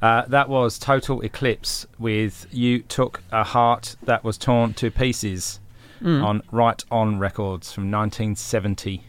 [0.00, 5.60] Uh, that was Total Eclipse with "You Took a Heart That Was Torn to Pieces"
[6.00, 6.24] mm.
[6.24, 9.02] on Right On Records from 1970.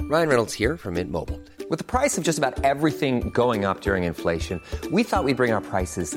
[0.00, 1.40] Ryan Reynolds here from Mint Mobile.
[1.70, 4.60] With the price of just about everything going up during inflation,
[4.90, 6.16] we thought we'd bring our prices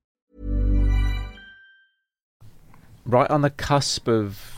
[3.05, 4.57] Right on the cusp of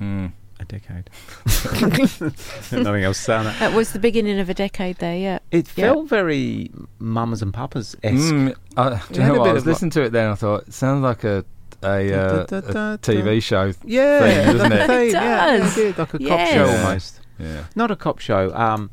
[0.00, 0.32] Mm.
[0.58, 1.10] a decade.
[2.72, 3.58] Nothing else to say that.
[3.58, 5.38] That was the beginning of a decade there, yeah.
[5.50, 5.86] It Yeah.
[5.92, 8.32] felt very mamas and papas esque.
[8.34, 9.48] Mm, I, do you know what?
[9.50, 10.30] I was listening to it then.
[10.30, 11.44] I thought it sounds like a
[11.82, 13.72] a, uh, Da, da, da, a TV show.
[13.84, 14.86] Yeah, theme, doesn't like a it?
[15.12, 15.76] theme, yeah, does.
[15.78, 16.52] yeah, like a cop Yes.
[16.52, 16.84] show Yeah.
[16.84, 17.20] almost.
[17.38, 17.64] Yeah.
[17.74, 18.54] Not a cop show.
[18.54, 18.90] Um,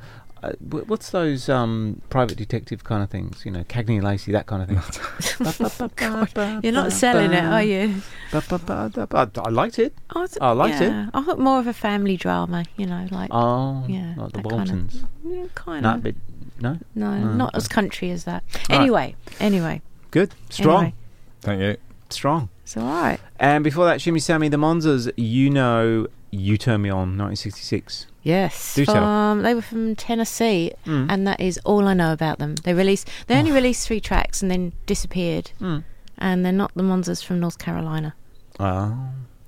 [0.48, 0.54] uh,
[0.86, 3.43] what's those um private detective kind of things?
[3.45, 6.60] You know, Cagney and Lacey, that kind of thing.
[6.64, 8.02] You're not selling it, are you?
[8.34, 9.93] I liked it.
[10.10, 10.91] I, was- I liked it.
[11.14, 14.50] I thought more of a family drama, you know, like Oh, yeah, like the that
[14.50, 15.52] kind of- Waltons.
[15.56, 16.04] kind No, of.
[16.04, 16.16] but
[16.60, 16.78] no.
[16.95, 17.58] no, Oh, not okay.
[17.58, 18.43] as country as that.
[18.70, 18.80] Right.
[18.80, 19.82] Anyway, anyway,
[20.12, 20.93] Good, strong, Anyway.
[21.41, 21.78] Thank you.
[22.10, 22.50] strong.
[22.64, 23.20] it's all right.
[23.39, 28.08] And before that, Shimmy Sammy, the Monzas, you know, you turn me on, 1966.
[28.28, 28.95] Yes, Do tell.
[28.95, 31.07] from, they were from Tennessee, Mm.
[31.09, 32.55] and that is all I know about them.
[32.55, 35.84] They released, they only released three tracks and then disappeared, Mm.
[36.17, 38.15] and they're not the Monzas from North Carolina.
[38.59, 38.97] Oh.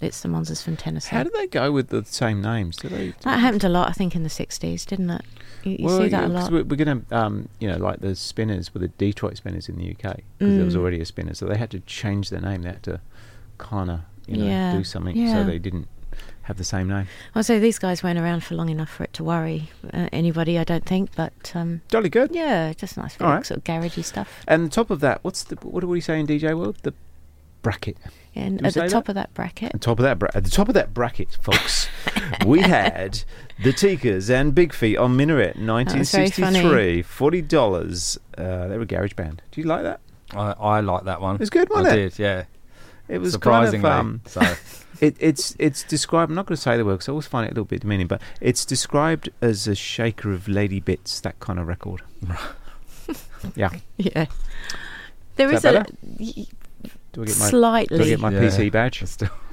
[0.01, 1.13] It's the Monzas from Tennessee.
[1.13, 2.77] How did they go with the same names?
[2.77, 3.13] Do they?
[3.23, 5.21] that happened a lot, I think, in the '60s, didn't it?
[5.65, 6.51] You, you well, see that yeah, a lot.
[6.53, 9.75] We're, we're going to, um, you know, like the Spinners were the Detroit Spinners in
[9.75, 10.79] the UK because there was Mm.
[10.79, 12.61] already a Spinner, so they had to change their name.
[12.61, 13.01] They had to
[13.57, 15.33] kind of, you know, Yeah, do something yeah.
[15.33, 15.89] so they didn't
[16.49, 17.07] have the same name.
[17.35, 20.57] I say these guys weren't around for long enough for it to worry uh, anybody,
[20.57, 21.15] I don't think.
[21.15, 22.31] But um, Jolly good.
[22.35, 23.45] yeah, just nice, All right.
[23.45, 24.43] sort of garagey stuff.
[24.47, 26.77] And on top of that, what's the what do we say in DJ world?
[26.83, 26.93] The
[27.61, 27.97] bracket.
[28.35, 29.09] And at the top that?
[29.09, 31.37] of that bracket, At the top of that, bra- at the top of that bracket,
[31.41, 31.87] folks,
[32.45, 33.23] we had
[33.63, 38.17] the Tikis and Big Feet on Minaret, was 1963, forty dollars.
[38.37, 39.41] Uh, they were a garage band.
[39.51, 39.99] Do you like that?
[40.31, 41.35] I, I like that one.
[41.35, 41.95] It was good, wasn't I it?
[42.15, 42.43] did, yeah.
[43.07, 43.81] It was surprisingly.
[43.89, 44.41] kind of, um, so
[45.01, 46.29] It, it's it's described.
[46.29, 47.81] I'm not going to say the word because I always find it a little bit
[47.81, 52.01] demeaning, but it's described as a shaker of lady bits, that kind of record.
[53.55, 53.69] yeah.
[53.97, 54.25] yeah,
[55.37, 55.93] there Is is, that a
[57.13, 57.97] Do I get my slightly.
[57.97, 58.41] Do I get my Yeah.
[58.41, 59.03] PC badge?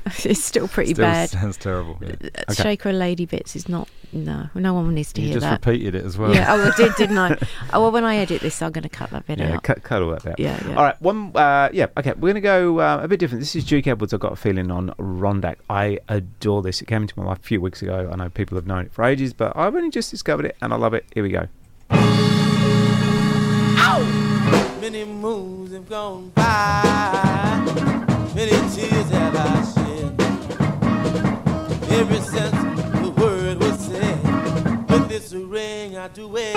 [0.24, 1.30] it's still, pretty still bad.
[1.30, 1.96] sounds terrible.
[2.00, 2.10] Yeah.
[2.22, 2.62] Uh, Okay.
[2.62, 3.88] Shaker of Lady Bits is not.
[4.12, 5.46] No, no one needs to You hear that.
[5.46, 6.32] You just repeated it as well.
[6.32, 7.36] Yeah, oh, I did, didn't I?
[7.72, 9.64] Oh, well, when I edit this, I'm going to cut that bit Yeah, out.
[9.64, 10.38] cut, cut all that out.
[10.38, 10.76] Yeah, yeah.
[10.76, 11.32] All right, one.
[11.34, 12.12] Uh, yeah, okay.
[12.12, 13.40] We're going to go uh, a bit different.
[13.40, 14.14] This is Duke Edwards.
[14.14, 15.56] I've got a feeling on Rondak.
[15.68, 16.80] I adore this.
[16.80, 18.08] It came into my life a few weeks ago.
[18.12, 20.72] I know people have known it for ages, but I've only just discovered it, and
[20.72, 21.04] I love it.
[21.12, 21.48] Here we go.
[24.80, 26.42] Many moons have gone by,
[31.98, 32.58] Ever since
[33.00, 36.52] the word was said, with this ring I do wear.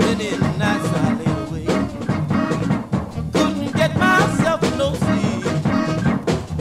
[0.00, 1.84] Many nights I lay awake,
[3.32, 5.44] couldn't get myself no sleep,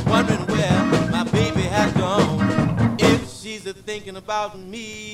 [0.05, 2.95] wondering where my baby had gone.
[2.99, 5.13] If she's a thinking about me,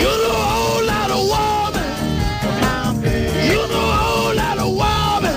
[0.00, 1.90] You're the whole lot of woman.
[3.50, 5.36] You're the whole lot of woman.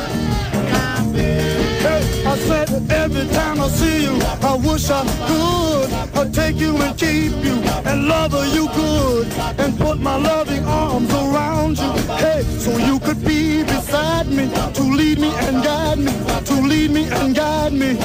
[1.85, 5.87] Hey, I said every time I see you, I wish I could.
[6.19, 7.55] I'd take you and keep you
[7.89, 9.27] and love you good
[9.57, 11.91] and put my loving arms around you.
[12.23, 16.11] Hey, so you could be beside me to lead me and guide me,
[16.45, 17.95] to lead me and guide me.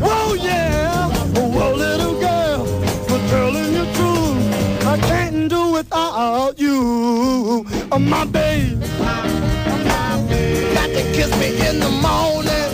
[0.00, 2.47] Whoa, yeah, whoa, little girl,
[5.02, 8.80] Can't do without you, oh, my babe.
[10.74, 12.70] Got to kiss me in the morning,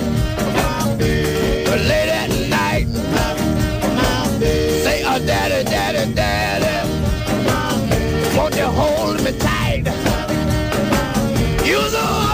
[1.66, 2.88] But late at night.
[4.84, 6.88] Say, oh, daddy, daddy, daddy.
[8.36, 9.84] Won't you hold me tight?
[11.64, 12.33] You're the whole lot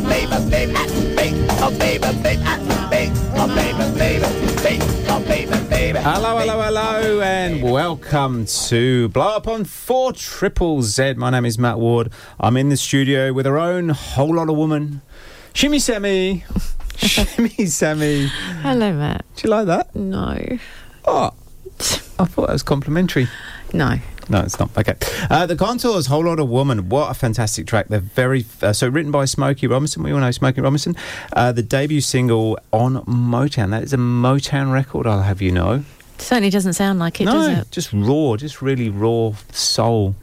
[0.00, 0.72] baby, oh, baby,
[1.16, 3.12] baby, ah, baby, baby, baby, ah, baby,
[3.48, 4.26] baby, baby,
[4.62, 5.98] baby, baby, baby.
[6.00, 11.14] Hello, hello, hello, and welcome to Blow Up on 4 Triple Z.
[11.14, 12.10] My name is Matt Ward.
[12.40, 15.00] I'm in the studio with our own whole lot of woman,
[15.52, 16.44] Shimmy Sammy.
[16.96, 18.26] Shimmy Sammy.
[18.62, 19.24] Hello, Matt.
[19.36, 19.94] Do you like that?
[19.94, 20.58] No.
[21.04, 21.30] Oh,
[22.18, 23.28] I thought that was complimentary.
[23.72, 23.98] No.
[24.28, 24.70] No, it's not.
[24.76, 24.94] Okay.
[25.30, 26.88] Uh, the Contours, Whole Lot of Woman.
[26.88, 27.88] What a fantastic track.
[27.88, 28.46] They're very.
[28.62, 30.02] Uh, so, written by Smokey Robinson.
[30.02, 30.96] We all know Smokey Robinson.
[31.32, 33.70] Uh, the debut single on Motown.
[33.70, 35.84] That is a Motown record, I'll have you know.
[36.18, 37.70] Certainly doesn't sound like it, no, does it?
[37.70, 40.14] just raw, just really raw soul.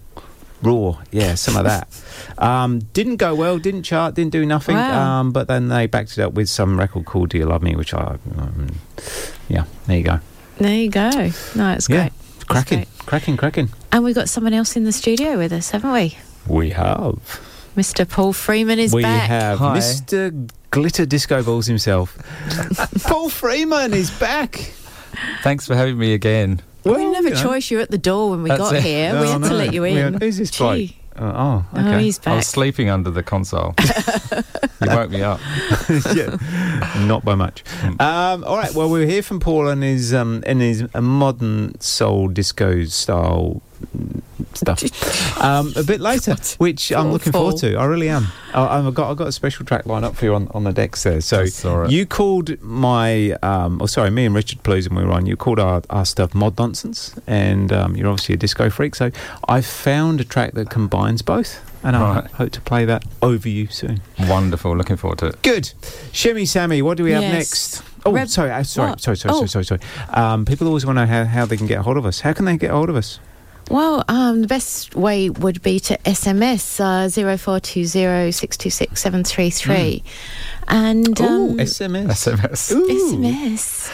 [0.63, 1.87] Raw, yeah, some of that.
[2.37, 4.75] Um, didn't go well, didn't chart, didn't do nothing.
[4.75, 5.19] Wow.
[5.19, 7.75] Um, but then they backed it up with some record called "Do You Love Me,"
[7.75, 8.67] which I, um,
[9.47, 10.19] yeah, there you go.
[10.57, 11.09] There you go.
[11.55, 12.13] No, it's yeah, great.
[12.51, 13.69] Cracking, cracking, cracking.
[13.91, 16.17] And we've got someone else in the studio with us, haven't we?
[16.47, 17.19] We have.
[17.77, 18.07] Mr.
[18.09, 19.29] Paul Freeman is we back.
[19.29, 20.49] have Mr.
[20.71, 22.17] Glitter Disco Balls himself.
[23.03, 24.73] Paul Freeman is back.
[25.43, 26.61] Thanks for having me again.
[26.83, 27.41] we didn't have a know.
[27.41, 27.69] choice.
[27.71, 28.83] You were at the door when we That's got it.
[28.83, 29.13] here.
[29.13, 30.13] we Oh, had to let you in.
[30.13, 30.89] had- who's this bloke?
[31.15, 31.21] Gee.
[31.21, 32.03] Uh, oh, Oh, okay.
[32.03, 33.75] he's I was sleeping under the console.
[34.81, 35.39] you woke me up.
[36.15, 36.37] yeah,
[37.05, 37.63] not by much.
[37.99, 38.73] Um, all right.
[38.73, 43.61] Well, we're here from Paul and his um, in his modern soul disco style
[44.53, 44.83] stuff
[45.41, 47.75] um, a bit later, which I'm Poor looking forward to.
[47.77, 48.27] I really am.
[48.53, 50.73] I, I've got I've got a special track lined up for you on, on the
[50.73, 51.21] decks there.
[51.21, 51.45] So
[51.87, 55.25] you called my um, oh sorry, me and Richard Plews and we were on.
[55.25, 58.95] You called our, our stuff mod nonsense, and um, you're obviously a disco freak.
[58.95, 59.11] So
[59.47, 62.31] I found a track that combines both, and I Right.
[62.31, 64.01] hope to play that over you soon.
[64.19, 64.75] Wonderful.
[64.75, 65.41] Looking forward to it.
[65.43, 65.71] Good.
[66.11, 67.83] Shimmy Sammy, what do we have next?
[68.03, 68.99] Oh, Reb- sorry, uh, sorry, what?
[69.01, 69.45] sorry, sorry, Oh.
[69.45, 69.81] sorry, sorry, sorry.
[70.09, 72.21] Um, people always want to know how, how they can get hold of us.
[72.21, 73.19] How can they get hold of us?
[73.69, 80.03] Well, um, the best way would be to SMS uh, 0420 626 733.
[80.67, 81.19] And.
[81.21, 82.07] Ooh, Um, SMS.
[82.07, 82.71] SMS.
[82.73, 82.87] Ooh.
[82.87, 83.89] SMS.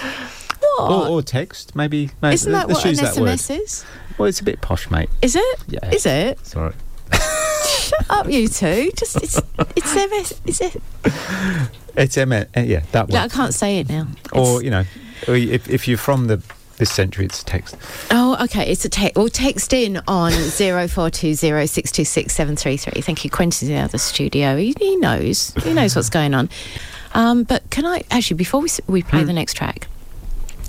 [0.77, 0.91] What?
[0.91, 2.09] Or, or text, maybe.
[2.21, 3.29] maybe Isn't that let's what an use that word.
[3.37, 3.85] SMS is?
[4.17, 5.09] Well, it's a bit posh, mate.
[5.21, 5.59] Is it?
[5.67, 5.89] Yeah.
[5.91, 6.43] Is it?
[6.45, 6.73] Sorry.
[7.65, 8.91] Shut up, you two.
[8.95, 9.39] Just it's
[9.75, 10.41] it's MS.
[10.45, 10.81] Is it?
[11.95, 12.31] It's M.
[12.31, 14.07] Yeah, that Yeah, I can't say it now.
[14.33, 14.83] Or you know,
[15.27, 16.41] if if you're from the
[16.77, 17.75] this century, it's text.
[18.11, 18.71] Oh, okay.
[18.71, 19.17] It's a text.
[19.17, 23.01] Well, text in on zero four two zero six two six seven three three.
[23.01, 23.29] Thank you.
[23.29, 24.57] Quentin's in the other studio.
[24.57, 25.53] He, he knows.
[25.63, 26.49] He knows what's going on.
[27.13, 29.87] Um, but can I actually before we we play the next track?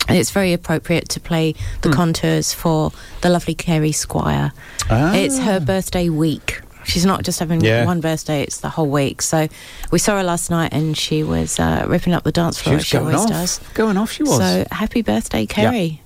[0.09, 4.53] It's very appropriate to play the contours for the lovely Kerry Squire.
[4.89, 5.15] Ah.
[5.15, 6.63] It's her birthday week.
[6.89, 7.85] She's not just having Yeah.
[7.85, 9.23] one birthday; it's the whole week.
[9.23, 9.47] So
[9.93, 12.75] we saw her last night, and she was uh, ripping up the dance She floor.
[12.77, 13.31] was as she going always off.
[13.31, 13.61] does.
[13.75, 14.39] Going off, she was.
[14.39, 16.01] So happy birthday, Kerry!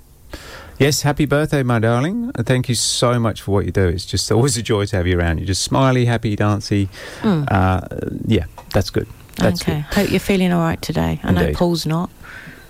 [0.79, 2.33] Yes, happy birthday, my darling.
[2.35, 3.87] And Thank you so much for what you do.
[3.87, 5.39] It's just always a joy to have you around.
[5.39, 6.89] You're just smiley, happy, dancy.
[7.21, 7.47] Mm.
[7.51, 7.81] Uh,
[8.27, 9.07] yeah, that's good.
[9.37, 9.81] That's okay.
[9.93, 11.21] Hope you're feeling all right today.
[11.23, 12.11] I know Paul's not.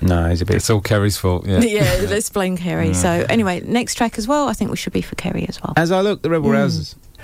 [0.03, 0.57] No, he's a bit.
[0.57, 1.47] It's all Kerry's fault.
[1.47, 1.61] Yeah.
[1.63, 2.89] Yeah, let's blame Kerry.
[2.89, 2.93] Yeah.
[2.93, 4.49] So anyway, next track as well.
[4.49, 5.73] I think we should be for Kerry as well.
[5.77, 6.55] As I look, the Rebel Mm.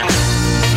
[0.00, 0.67] Rousers.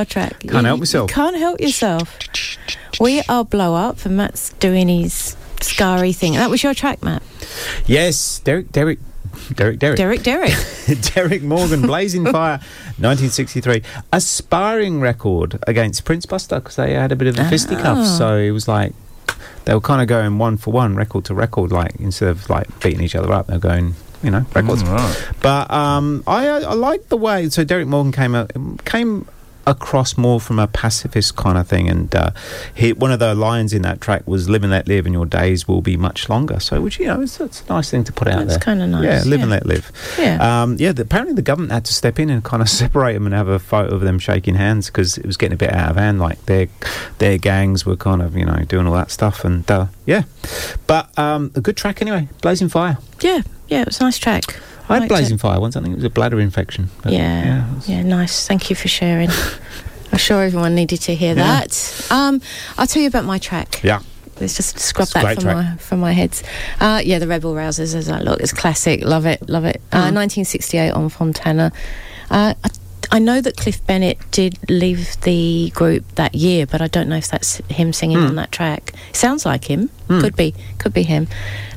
[0.00, 1.10] We play a ska track, Can't you- help myself.
[1.10, 2.18] You can't help yourself.
[3.00, 6.34] We are blow up, and Matt's doing his Scarry thing.
[6.34, 7.22] That was your track, Matt.
[7.86, 8.98] Yes, Derek, Derek,
[9.54, 9.96] Derek, Derek.
[9.96, 10.54] Derek, Derek.
[11.14, 12.58] Derek Morgan, Blazing Fire,
[12.98, 13.82] 1963.
[14.12, 18.10] A sparring record against Prince Buster because they had a bit of a fisticuffs.
[18.14, 18.18] Oh.
[18.18, 18.92] So it was like
[19.64, 22.66] they were kind of going one for one, record to record, like instead of like
[22.80, 24.82] beating each other up, they're going, you know, records.
[24.82, 25.32] Mm, right.
[25.40, 27.48] But um, I, I, I like the way.
[27.48, 28.50] So Derek Morgan came out,
[28.84, 29.26] came
[29.66, 32.30] across more from a pacifist kind of thing, and uh,
[32.74, 35.26] he, one of the lines in that track was "Live and let live, and your
[35.26, 38.12] days will be much longer." So, which you know, it's, it's a nice thing to
[38.12, 38.74] put out That's there.
[38.74, 39.90] kinda nice, Yeah, live and let live.
[40.18, 40.62] Yeah.
[40.62, 40.92] Um, yeah.
[40.92, 43.48] The, apparently, the government had to step in and kind of separate them and have
[43.48, 46.18] a photo of them shaking hands because it was getting a bit out of hand.
[46.18, 46.68] Like their
[47.18, 50.22] their gangs were kind of you know doing all that stuff, and uh, yeah.
[50.86, 52.28] But um, a good track anyway.
[52.40, 52.98] Blazing Fire.
[53.20, 54.42] Yeah, yeah, it was a nice track.
[54.88, 55.40] I had Blazing it.
[55.40, 55.76] Fire once.
[55.76, 56.90] I think it was a bladder infection.
[57.02, 58.46] but Yeah, yeah, nice.
[58.46, 59.30] Thank you for sharing.
[60.12, 61.60] I'm sure everyone needed to hear Yeah.
[61.60, 62.06] that.
[62.10, 62.40] Um,
[62.76, 63.80] I'll tell you about my track.
[63.82, 64.00] Yeah.
[64.40, 65.56] Let's just scrub It's that from track.
[65.56, 66.42] my from my heads.
[66.80, 67.94] Uh, yeah, the Rebel Rousers.
[67.94, 69.02] As I look, it's classic.
[69.04, 69.80] Love it, love it.
[69.92, 70.14] Uh, Mm.
[70.14, 71.70] 1968 on Fontana.
[72.30, 72.68] Uh, I,
[73.12, 77.16] I know that Cliff Bennett did leave the group that year, but I don't know
[77.16, 78.28] if that's him singing Mm.
[78.30, 78.94] on that track.
[79.12, 79.90] Sounds like him.
[80.08, 80.20] Mm.
[80.22, 81.28] Could be, could be him.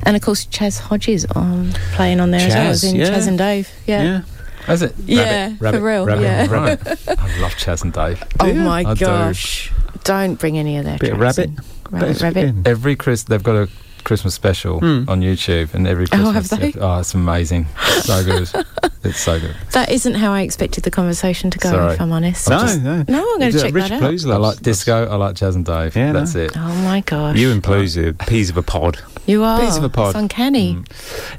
[0.02, 3.10] And of course, Chas Hodges on playing on there as well as in yeah.
[3.10, 3.68] Chas and Dave.
[3.86, 4.22] Yeah.
[4.66, 4.94] Is it?
[5.04, 6.46] Yeah, for real, yeah.
[6.50, 6.78] Right.
[7.20, 8.20] I love Chas and Dave.
[8.40, 9.70] Oh my I gosh!
[10.02, 11.50] Don't bring any of their Bit of rabbit.
[11.50, 11.58] in.
[11.90, 12.54] Rabbit, rabbit.
[12.66, 13.68] Every Chris, they've got a
[14.06, 15.04] Christmas special Hmm.
[15.08, 16.28] on YouTube, and every Christmas.
[16.28, 16.72] Oh, have they?
[16.80, 17.66] oh, it's amazing,
[18.02, 18.48] so good,
[19.04, 19.54] it's so good.
[19.72, 21.70] That isn't how I expected the conversation to go.
[21.70, 21.94] Sorry.
[21.94, 22.50] If I'm honest.
[22.50, 24.02] I'm just- no, I'm going to check that out.
[24.02, 25.06] I like disco.
[25.08, 25.96] I like jazz and Dave.
[25.96, 26.42] Yeah, that's no.
[26.42, 26.52] it.
[26.56, 27.36] Oh my gosh!
[27.36, 28.98] You and Plews are peas of a pod.
[29.26, 29.58] You are.
[29.60, 30.10] Peas of a pod.
[30.10, 30.78] It's uncanny.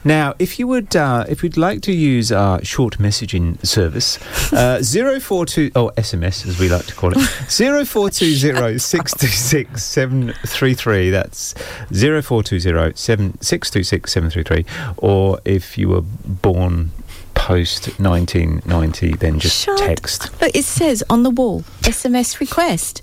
[0.03, 4.19] Now, if you would, uh, if you'd like to use our short messaging service,
[4.51, 7.19] uh, zero four two oh SMS as we like to call it,
[7.49, 11.09] zero four two zero six two six seven three three.
[11.09, 11.55] That's
[11.93, 14.65] zero four two zero seven six two six seven three three.
[14.97, 16.91] Or if you were born
[17.35, 20.29] post nineteen ninety, then just Shut text.
[20.41, 23.01] Look, it says on the wall SMS request.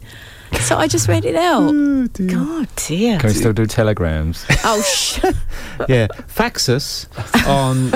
[0.60, 1.70] So I just read it out.
[2.26, 3.18] God dear.
[3.18, 4.44] Can we still do telegrams?
[4.66, 5.18] Oh, sh-
[5.89, 7.06] yeah, fax us
[7.47, 7.90] on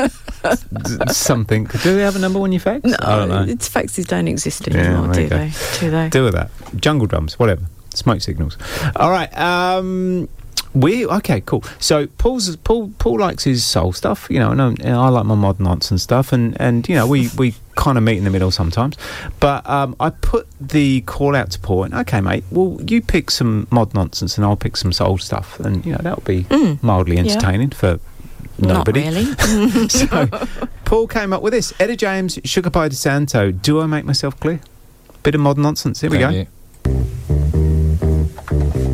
[1.10, 1.64] something.
[1.64, 2.84] Do they have a number when you fax?
[2.84, 3.42] no, I don't know.
[3.42, 5.52] it's faxes don't exist anymore, there do they?
[5.80, 6.08] Do they?
[6.10, 6.50] Do with that.
[6.76, 7.62] Jungle drums, whatever.
[7.94, 8.58] Smoke signals.
[8.96, 9.34] All right.
[9.38, 10.28] Um,
[10.74, 11.64] we okay, cool.
[11.78, 15.34] So Paul's Paul Paul likes his soul stuff, you know, and, and I like my
[15.34, 18.50] mod nonsense stuff, and and you know we we kind of meet in the middle
[18.50, 18.96] sometimes.
[19.40, 23.30] But um, I put the call out to Paul, and okay, mate, well you pick
[23.30, 26.46] some mod nonsense, and I'll pick some soul stuff, and you know that'll be
[26.82, 27.24] mildly Mm.
[27.26, 27.32] yeah.
[27.32, 27.98] entertaining for
[28.58, 29.02] Not nobody.
[29.02, 29.24] really.
[29.88, 30.26] so
[30.84, 33.52] Paul came up with this: Etta James, Sugar Pie DeSanto.
[33.62, 34.60] Do I make myself clear?
[35.22, 36.00] Bit of modern nonsense.
[36.00, 36.46] Here we go.
[38.50, 38.87] Thank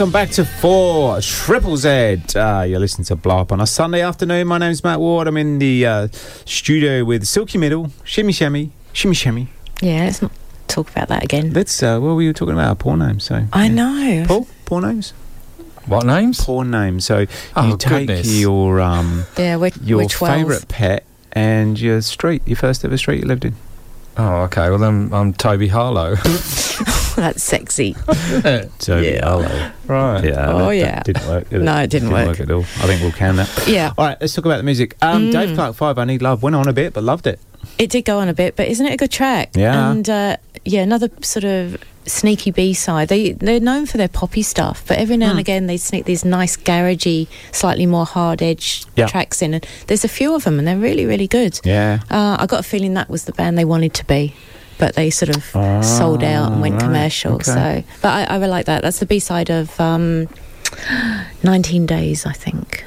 [0.00, 2.22] welcome back to Four Triple Z.
[2.34, 4.46] Uh, you're listening to Blow Up on a Sunday afternoon.
[4.46, 5.28] My name's Matt Ward.
[5.28, 6.08] I'm in the uh,
[6.46, 9.48] studio with Silky Middle, Shimmy shimmy, Shimmy shimmy.
[9.82, 10.32] Yeah, let's not
[10.68, 11.52] talk about that again.
[11.52, 13.24] That's uh, well, we were talking about our poor names.
[13.24, 14.24] So I know.
[14.26, 15.10] Paul, poor names.
[15.84, 16.42] What names?
[16.42, 17.04] Poor names.
[17.04, 18.40] So oh, you take goodness.
[18.40, 23.26] your um, yeah, we're, your favourite pet and your street, your first ever street you
[23.26, 23.54] lived in.
[24.16, 24.70] Oh, okay.
[24.70, 26.16] Well, I'm I'm Toby Harlow.
[27.20, 27.94] that's sexy.
[28.78, 29.72] so, yeah.
[29.86, 30.24] Right.
[30.24, 30.50] Yeah.
[30.50, 30.94] Oh, that, yeah.
[30.96, 31.48] That didn't work.
[31.48, 31.64] Did it?
[31.64, 32.38] No, it didn't, didn't work.
[32.38, 32.40] work.
[32.40, 32.62] at all.
[32.62, 33.64] I think we'll can that.
[33.66, 33.92] Yeah.
[33.96, 34.96] All right, let's talk about the music.
[35.02, 35.32] Um, mm.
[35.32, 37.40] Dave Clark 5, I Need Love, went on a bit, but loved it.
[37.78, 39.50] It did go on a bit, but isn't it a good track?
[39.54, 39.90] Yeah.
[39.90, 41.76] And uh, yeah, another sort of
[42.06, 43.08] sneaky B side.
[43.08, 45.30] They they're known for their poppy stuff, but every now mm.
[45.30, 49.06] and again they sneak these nice garagey, slightly more hard edge yeah.
[49.06, 49.54] tracks in.
[49.54, 51.60] And there's a few of them, and they're really really good.
[51.64, 52.00] Yeah.
[52.10, 54.34] Uh, I got a feeling that was the band they wanted to be
[54.80, 55.44] but they sort of
[55.84, 57.34] sold out and went Ah, right, commercial.
[57.34, 57.44] okay.
[57.84, 58.82] So, but I, I really like that.
[58.82, 60.28] That's the B side of um,
[61.42, 62.84] 19 Days, I think.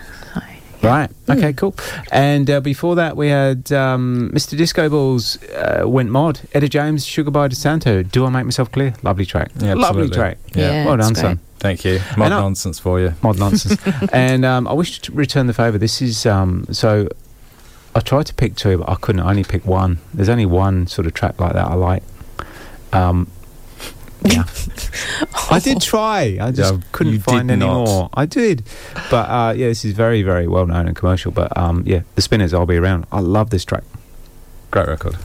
[0.82, 1.10] Right.
[1.30, 1.52] Okay.
[1.52, 1.56] Hmm.
[1.56, 1.76] Cool.
[2.12, 4.58] And uh, before that, we had um, Mr.
[4.58, 6.42] Disco Balls uh, went mod.
[6.54, 8.04] Etta James, Sugar Pie DeSanto.
[8.12, 8.94] Do I make myself clear?
[9.02, 9.52] Lovely track.
[9.62, 10.40] Yeah, Lovely track.
[10.54, 10.84] Yeah.
[10.86, 11.40] Well Yeah, done, it's son.
[11.60, 12.00] Thank you.
[12.18, 13.14] Mod And I- nonsense for you.
[13.24, 13.82] Mod nonsense.
[14.12, 15.78] and um, I wish to return the favour.
[15.78, 17.08] This is um, so.
[17.96, 19.22] I tried to pick two, but I couldn't.
[19.22, 20.00] I only pick one.
[20.14, 22.04] There's only one sort of track like that I like.
[22.92, 23.30] Um,
[24.26, 24.44] yeah,
[25.52, 26.38] I did try.
[26.40, 27.86] I just Yeah, couldn't find any not.
[27.86, 28.10] more.
[28.14, 28.64] I did,
[29.12, 31.32] but uh, yeah, this is very, very well known and commercial.
[31.32, 33.06] But um, yeah, the Spinners, I'll be around.
[33.12, 33.84] I love this track.
[34.72, 35.18] Great record.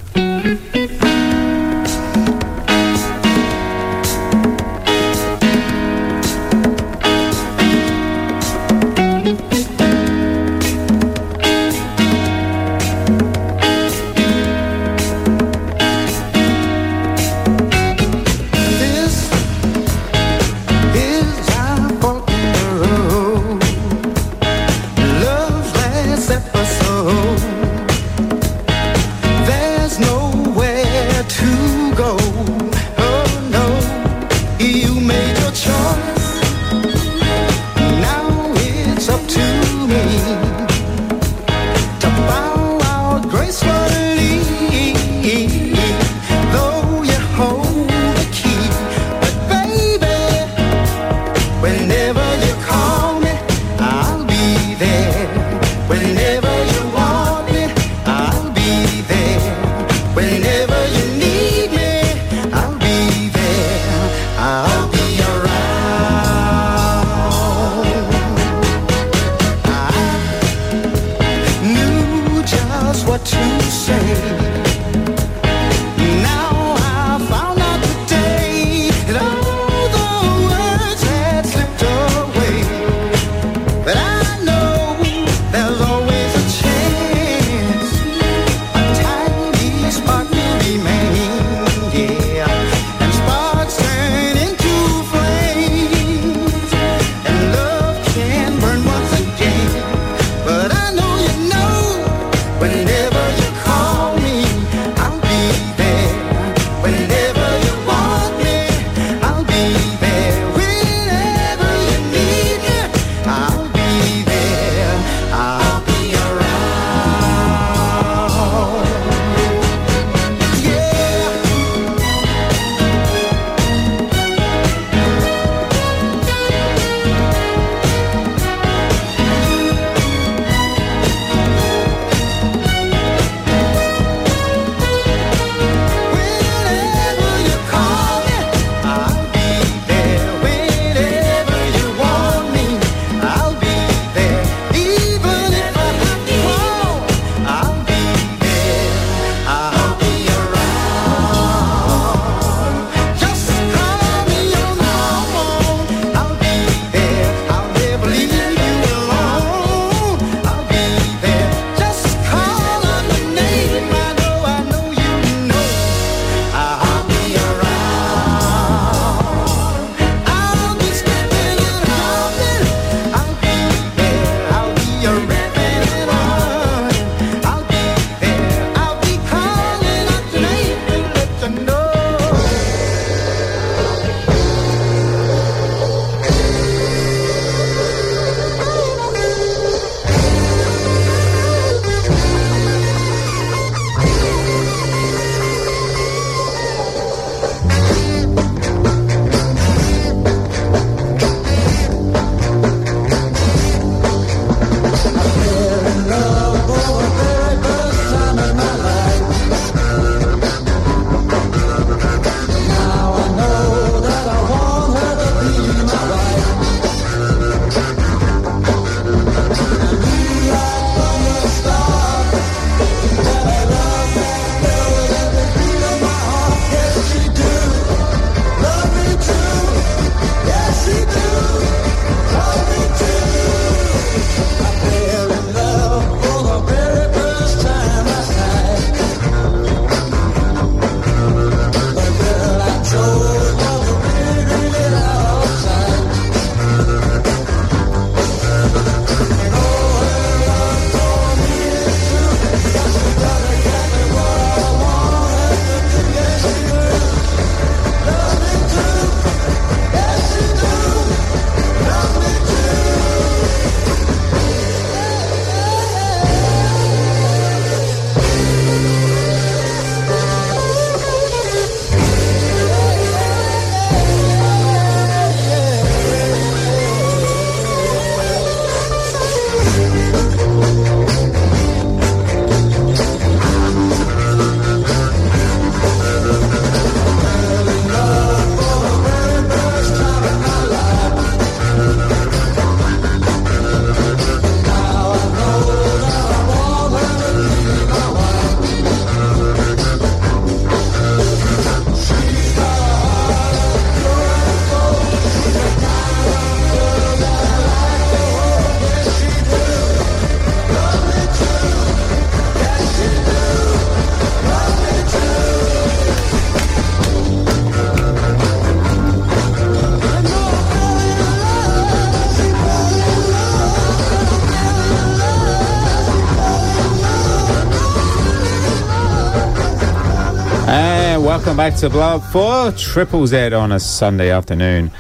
[331.59, 334.93] Back to Blow Up for Triple Z on a Sunday afternoon.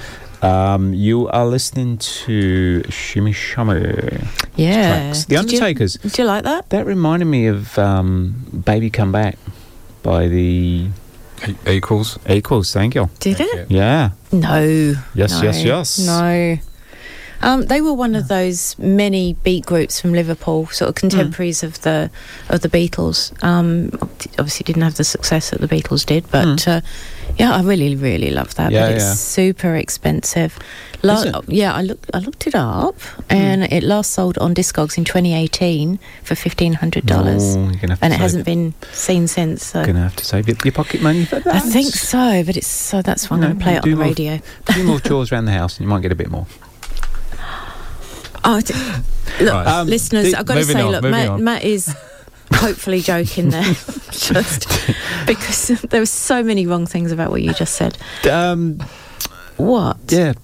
[0.42, 4.26] Um, you are listening to Shimmy Shimmy.
[4.56, 5.02] Yeah.
[5.10, 5.24] Tracks.
[5.24, 5.94] The Did you- Undertakers.
[5.94, 6.68] Did you like that?
[6.70, 9.38] That reminded me of um, Baby Come Back
[10.02, 10.88] by the
[11.66, 12.18] Equals.
[12.28, 13.08] Equals, thank you.
[13.20, 13.70] Did it?
[13.70, 14.10] Yeah.
[14.32, 14.94] No.
[15.14, 15.98] Yes, no, yes, yes.
[16.06, 16.58] No.
[17.40, 21.08] Um, they were one of those many beat groups from Liverpool, sort of Hmm.
[21.08, 22.10] contemporaries of the
[22.48, 23.32] of the Beatles.
[23.44, 23.92] Um,
[24.38, 26.80] obviously, didn't have the success that the Beatles did, but uh,
[27.38, 28.72] yeah, I really, really love that.
[28.72, 29.12] Yeah, but it's yeah.
[29.14, 30.58] super expensive.
[31.02, 31.48] La- it?
[31.48, 32.96] Yeah, I looked I looked it up,
[33.30, 37.88] and it last sold on Discogs in 2018 for fifteen hundred dollars, Oh, you're gonna
[37.92, 39.64] have to and it hasn't been seen since.
[39.64, 39.84] So.
[39.84, 41.54] Gonna have to save your, pocket money for that.
[41.54, 43.96] I think so, but it's so that's why I'm No, to play it on the
[43.96, 44.40] more- radio.
[44.72, 46.46] Few more chores around the house and you might get a bit more.
[48.44, 48.74] Oh, d-
[49.44, 49.66] look, Right.
[49.66, 51.40] Um, listeners, I've got to say, on, look, Matt.
[51.40, 51.94] Matt is
[52.52, 53.62] hopefully joking there,
[54.10, 54.68] just
[55.26, 57.96] because there were so many wrong things about what you just said.
[58.30, 58.78] Um,
[59.56, 59.98] what?
[60.08, 60.34] Yeah,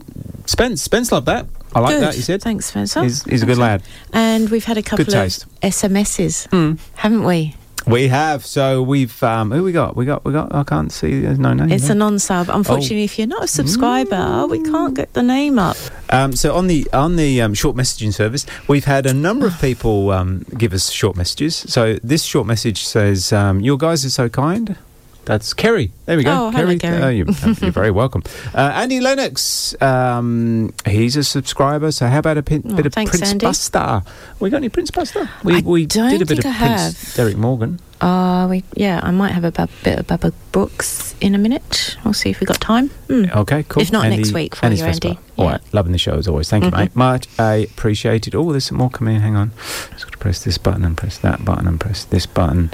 [0.46, 0.82] Spence.
[0.82, 1.46] Spence loved that.
[1.74, 2.02] I like Good.
[2.02, 2.16] that.
[2.16, 2.42] You said.
[2.42, 3.02] Thanks, Spencer.
[3.02, 3.82] He's, he's a good lad.
[4.12, 5.46] And we've had a couple of taste.
[5.60, 7.56] SMSs, haven't we?
[7.86, 8.46] We have.
[8.46, 9.22] So we've.
[9.22, 9.96] Um, who we got?
[9.96, 10.24] We got.
[10.24, 10.54] We got.
[10.54, 11.20] I can't see.
[11.20, 11.70] There's no name.
[11.70, 11.92] It's there.
[11.92, 12.48] a non-sub.
[12.48, 12.56] Oh.
[12.56, 15.76] Unfortunately, if you're not a subscriber, we can't get the name up.
[16.10, 19.60] Um, so on the on the um, short messaging service, we've had a number of
[19.60, 21.56] people um, give us short messages.
[21.56, 24.76] So this short message says, um, "Your guys are so kind."
[25.24, 25.90] That's Kerry.
[26.04, 26.46] There we go.
[26.46, 27.02] Oh, hello, Kerry.
[27.02, 27.24] uh, you,
[27.60, 28.22] you're very welcome.
[28.54, 31.90] Uh, Andy Lennox, um, he's a subscriber.
[31.90, 33.44] So how about a pin, Oh, bit of thanks, Prince Andy.
[33.46, 34.02] Buster?
[34.38, 35.28] We got any Prince Buster?
[35.42, 37.14] We we don't did a bit of I Prince have.
[37.16, 37.80] Derrick Morgan.
[38.00, 41.96] Uh, we yeah, I might have a bab- bit of Baba Brooks in a minute.
[42.04, 42.90] We'll see if we got time.
[43.08, 43.24] Hmm.
[43.34, 43.82] Okay, cool.
[43.82, 44.86] If not Andy- next week for Andy's you.
[44.86, 45.18] Andy.
[45.36, 46.48] All right, loving the show as always.
[46.48, 46.70] Thank Mhm.
[46.70, 46.94] you, mate.
[46.96, 48.34] Much appreciated.
[48.36, 49.22] Oh, there's some more coming in.
[49.22, 49.50] Hang on.
[49.90, 52.70] Just got to press this button and press that button and press this button.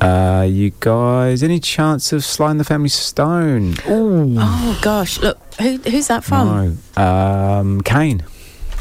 [0.00, 3.76] Uh, you guys, any chance of Sly and the Family Stone?
[3.88, 4.36] Ooh.
[4.38, 6.78] Oh gosh, look, who who's that from?
[6.96, 7.02] No.
[7.02, 8.22] Um, Kane.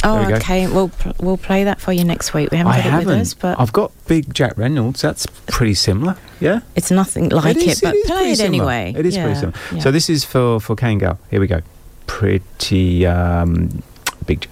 [0.04, 0.68] Oh, we okay.
[0.68, 2.52] We'll we'll play that for you next week.
[2.52, 3.08] We haven't I got haven't.
[3.08, 5.02] with us, but I've got Big Jack Reynolds.
[5.02, 6.18] That's pretty similar.
[6.40, 6.60] Yeah.
[6.76, 7.64] it's nothing like it.
[7.64, 8.70] is- but is play it similar.
[8.72, 9.00] anyway.
[9.00, 9.58] It is yeah, pretty similar.
[9.72, 9.80] yeah.
[9.80, 11.18] So this is for for Kane Gal.
[11.32, 11.62] Here we go.
[12.08, 13.82] Pretty um,
[14.28, 14.48] Big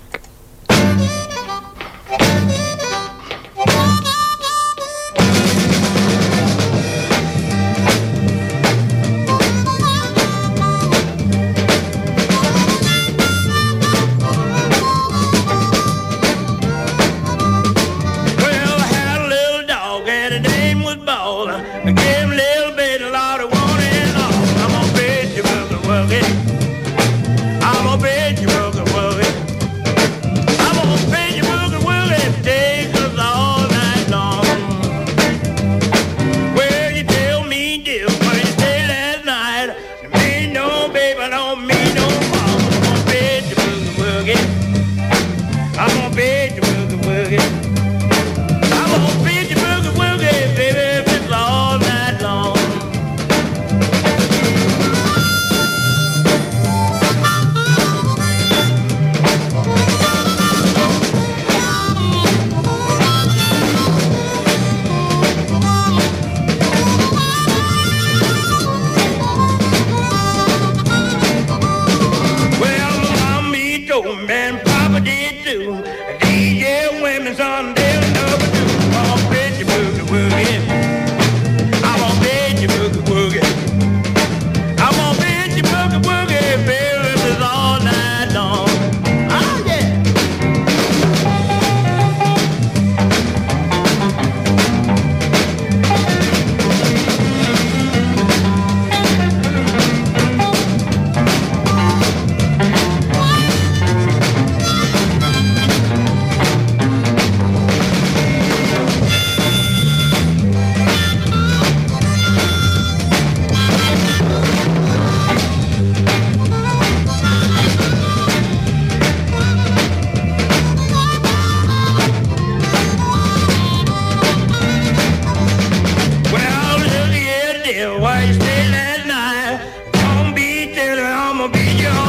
[131.51, 132.02] telling I'm gonna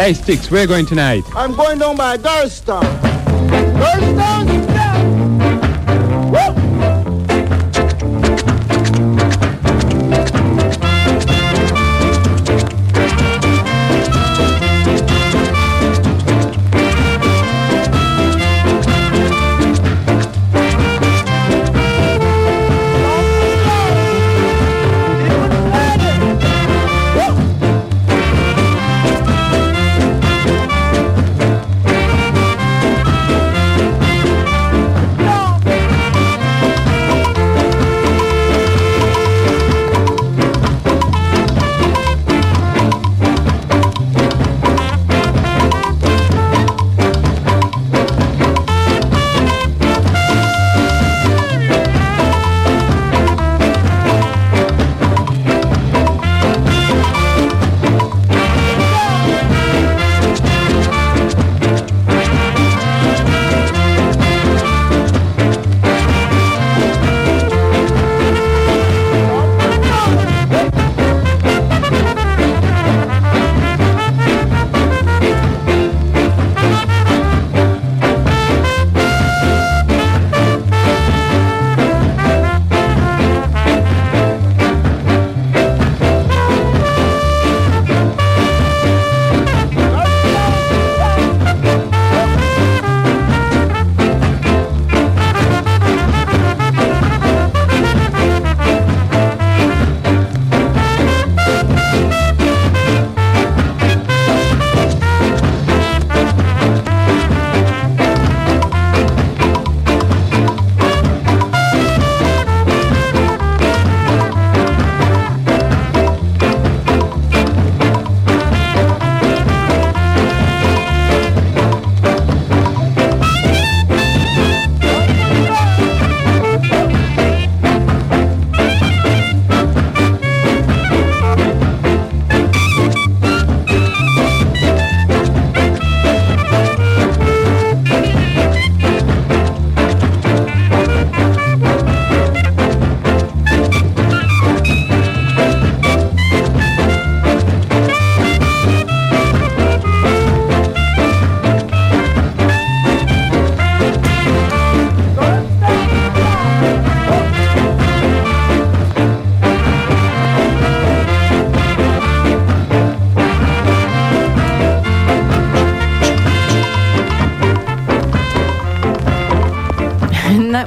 [0.00, 1.24] Hey, Sticks, we're you going tonight.
[1.34, 2.80] I'm going down by Darstown.
[3.50, 4.49] Darstown,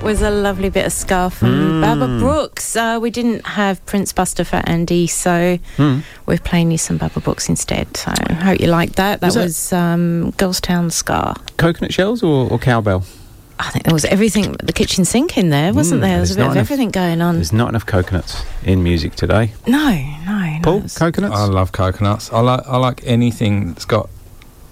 [0.03, 1.81] that was a lovely bit of ska from Mm.
[1.81, 2.75] Baba Brooks.
[2.75, 6.01] Uh, we didn't have Prince Buster for Andy, so Mm.
[6.25, 7.95] we're playing you some Baba Brooks instead.
[7.95, 9.21] So I hope you liked that.
[9.21, 11.35] That Was that- was um, Girlstown Ska.
[11.55, 13.03] Coconut shells or, or cowbell?
[13.59, 16.11] I think there was everything, the kitchen sink in there, wasn't Mm, there?
[16.13, 17.35] There was a there's bit not of enough- everything going on.
[17.35, 19.53] There's not enough coconuts in music today.
[19.67, 19.77] No,
[20.25, 20.59] no, no.
[20.63, 21.33] Paul, coconuts?
[21.35, 22.29] I love coconuts.
[22.33, 24.09] I like I like anything that's got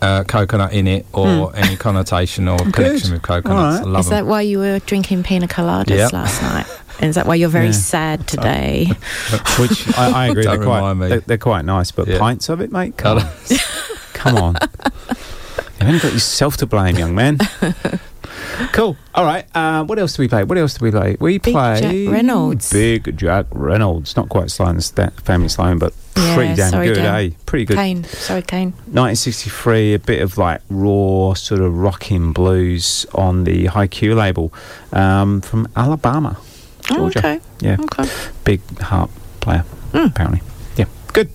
[0.02, 3.82] uh, coconut in it or any connotation or connection with coconuts.
[3.82, 4.28] I love Is that them.
[4.28, 6.14] why you were drinking pina coladas Yep.
[6.14, 6.66] last night?
[7.00, 7.72] And is that why you're very Yeah.
[7.72, 8.86] sad today?
[9.60, 11.08] Which I, I agree, they're quite, me.
[11.10, 12.98] they're, they're quite nice, but pints of it, mate?
[12.98, 13.28] Come on.
[14.14, 14.56] Come on.
[15.80, 17.40] You've only got yourself to blame, young man.
[18.74, 18.96] Cool.
[19.16, 19.46] All right.
[19.56, 20.44] Uh, what else do we play?
[20.44, 21.18] What else do we play?
[21.20, 22.72] We Big play Jack Reynolds.
[22.72, 24.16] Big Jack Reynolds.
[24.16, 27.16] Not quite Sly and the Sta- Family Sloan, but pretty Yeah, damn sorry, good, Dan.
[27.16, 27.30] eh?
[27.46, 27.78] Pretty good.
[27.78, 28.04] Kane.
[28.06, 28.72] Sorry, Kane.
[28.88, 34.54] 1963, a bit of like raw sort of rocking blues on the Hi-Q label
[34.94, 36.38] um, from Alabama,
[36.92, 37.20] Oh, Georgia.
[37.20, 37.40] okay.
[37.60, 38.10] Yeah, Okay.
[38.44, 39.10] big harp
[39.40, 39.64] player
[39.94, 40.42] apparently.
[41.16, 41.30] Yeah, good.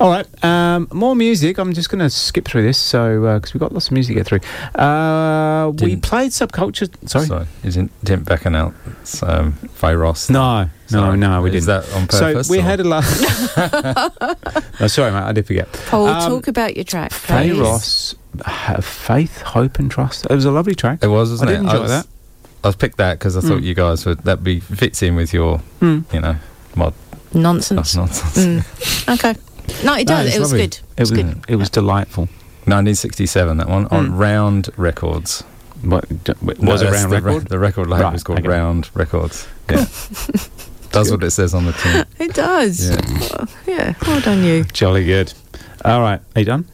[0.00, 1.58] All right, um, more music.
[1.58, 4.20] I'm just going to skip through this, so because we've got lots of music to
[4.22, 4.40] get through.
[4.80, 6.88] Uh, we played Subculture.
[7.08, 7.26] Sorry.
[7.26, 8.74] Sorry, isn't didn't beckon out
[9.22, 10.28] um, Faye Ross?
[10.30, 11.16] No, no, Sorry.
[11.18, 11.84] no, we Is didn't.
[11.86, 12.46] that on purpose?
[12.48, 13.04] So we or- had a lot.
[14.80, 15.72] no, sorry, mate, I did forget.
[15.86, 17.60] Paul, Um, talk about your track, Faye please.
[17.60, 18.14] Ross,
[18.46, 20.26] have faith, hope, and trust.
[20.28, 21.00] It was a lovely track.
[21.02, 21.56] It was, wasn't I it?
[21.58, 22.06] did enjoy was, that.
[22.62, 23.64] I was picked that because I thought Mm.
[23.64, 26.04] you guys would that be fits in with your, Mm.
[26.14, 26.36] you know,
[26.74, 26.94] mod
[27.34, 27.94] Nonsense.
[27.96, 28.36] nonsense.
[28.64, 29.14] Mm.
[29.14, 29.34] Okay.
[29.84, 30.26] No, it does.
[30.26, 30.66] it's it was lovely.
[30.66, 30.78] good.
[30.96, 31.44] It was good.
[31.48, 32.24] It was delightful.
[32.66, 34.18] 1967, that one on Mm.
[34.18, 35.42] Round Records.
[35.82, 37.48] What d- w- No, was a that's round the, re- record?
[37.48, 38.48] the record label Right, is called okay.
[38.48, 39.46] Round Records.
[39.70, 39.86] Yeah,
[40.92, 42.06] does what it says on the tin.
[42.18, 42.88] It does.
[42.90, 43.00] Yeah.
[43.38, 43.94] Oh, yeah.
[44.06, 44.64] Well done, you.
[44.72, 45.32] Jolly good.
[45.84, 46.66] All right, are you done?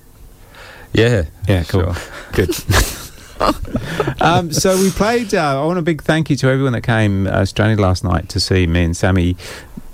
[0.93, 1.95] Yeah, Yeah, cool.
[1.95, 2.12] Sure.
[2.32, 2.51] Good.
[4.20, 5.35] um, so we played.
[5.35, 8.28] Uh, I want a big thank you to everyone that came uh, stranded last night
[8.31, 9.37] to see me and Sammy.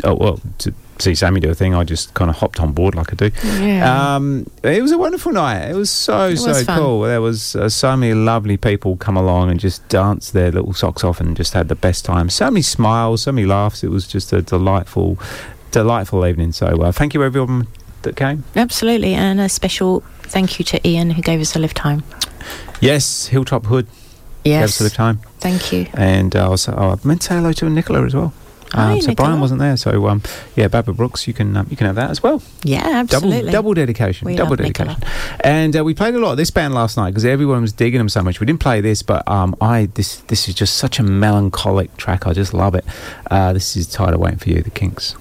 [0.05, 2.95] Oh well, to see Sammy do a thing, I just kind of hopped on board
[2.95, 3.31] like I do.
[3.63, 4.15] Yeah.
[4.17, 5.71] Um, it was a wonderful night.
[5.71, 7.01] It was so It so was cool.
[7.03, 11.05] There was uh, so many lovely people come along and just danced their little socks
[11.05, 12.31] off and just had the best time.
[12.31, 13.83] So many smiles, so many laughs.
[13.85, 15.19] It was just a delightful,
[15.71, 16.53] delightful evening.
[16.53, 17.67] So uh, thank you everyone
[18.03, 18.45] that came.
[18.55, 22.05] Absolutely, and a special thank you to Ian who gave us a lift home.
[22.81, 23.87] Yes, Hilltop Hood.
[24.45, 24.77] Gave us Yes.
[24.79, 25.19] for the time.
[25.41, 25.87] Thank you.
[25.95, 28.33] And uh, also, oh, I meant to say hello to Nicola as well.
[28.75, 30.23] Um, so Brian wasn't there, so um,
[30.55, 32.43] yeah, Baba Brooks, you can um, you can have that as well.
[32.65, 32.99] Yeah, Double,
[33.29, 33.53] absolutely.
[33.53, 34.97] double dedication, We double dedication.
[35.41, 37.99] And uh, we played a lot of this band last night because everyone was digging
[37.99, 38.41] them so much.
[38.41, 42.27] We didn't play this, but um, I this this is just such a melancholic track.
[42.27, 42.85] I just love it.
[43.31, 45.15] Uh, this is tired of waiting for you, the Kinks.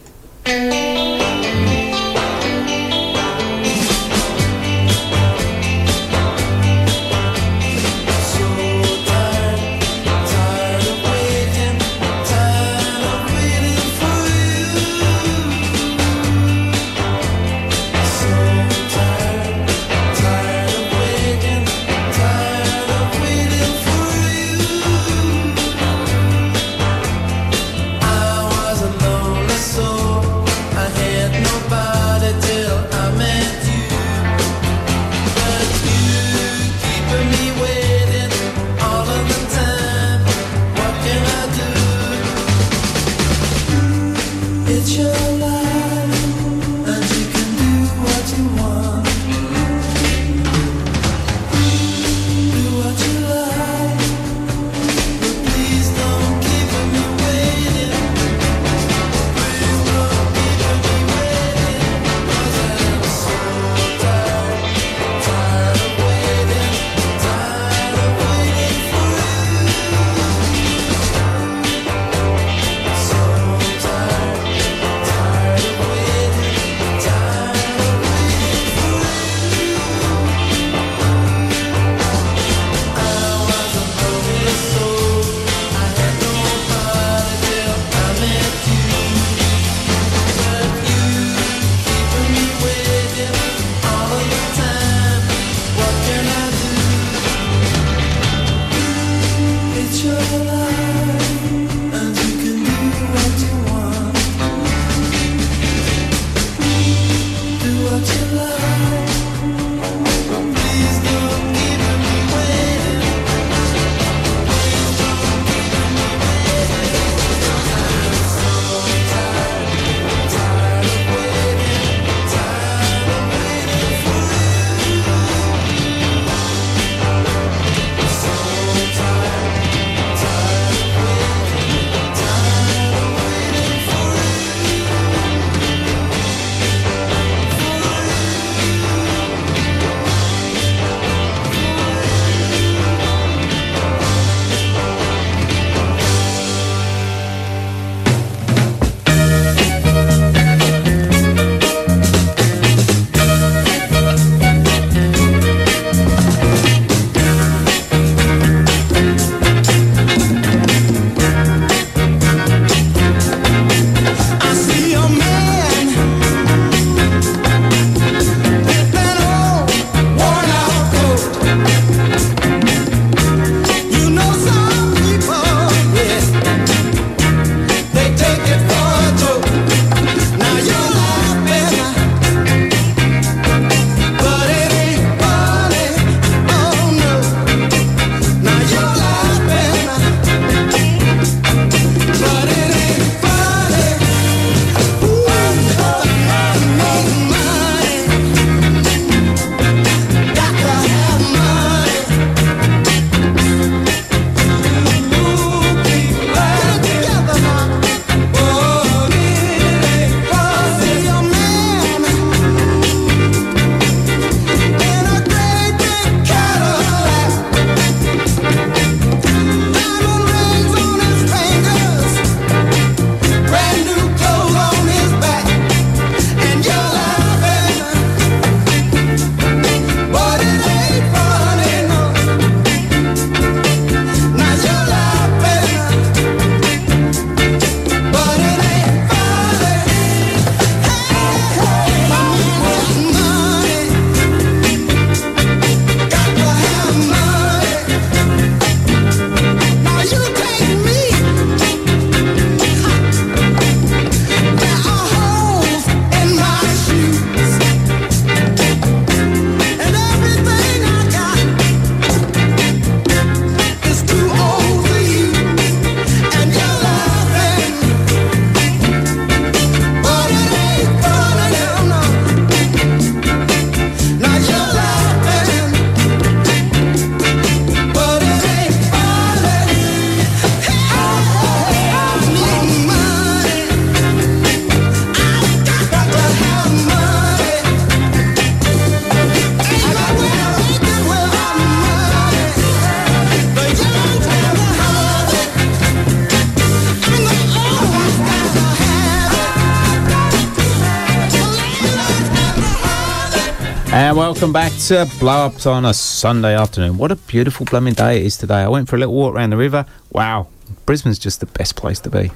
[304.35, 306.97] Welcome back to Blow Ups on a Sunday afternoon.
[306.97, 308.55] What a beautiful blooming day it is today.
[308.63, 309.85] I went for a little walk around the river.
[310.11, 310.47] Wow,
[310.85, 312.31] Brisbane's just the best place to be.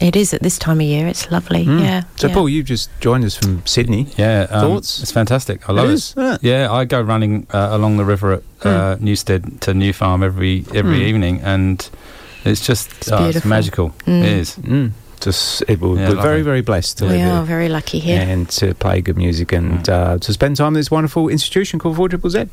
[0.00, 1.08] It is at this time of year.
[1.08, 1.64] It's lovely.
[1.66, 1.80] Mm.
[1.80, 2.04] Yeah.
[2.14, 2.34] So, yeah.
[2.34, 4.06] Paul, you've just joined us from Sydney.
[4.16, 5.02] Yeah, um, Thoughts?
[5.02, 5.68] It's fantastic.
[5.68, 5.94] I love It it.
[5.94, 6.44] is, isn't it?
[6.44, 10.64] Yeah, I go running uh, along the river at uh, Newstead to New Farm every
[10.72, 11.08] every Mm.
[11.08, 11.90] evening, and
[12.44, 13.90] it's just It's oh, it's magical.
[14.06, 14.22] Mm.
[14.22, 14.56] It is.
[15.24, 16.22] Just, it, we're Yeah, we're lovely.
[16.22, 17.44] very, very blessed to we live are here.
[17.44, 18.20] very lucky here.
[18.20, 21.96] And to play good music and uh, to spend time in this wonderful institution called
[21.96, 22.38] 4 Triple Z.
[22.40, 22.50] And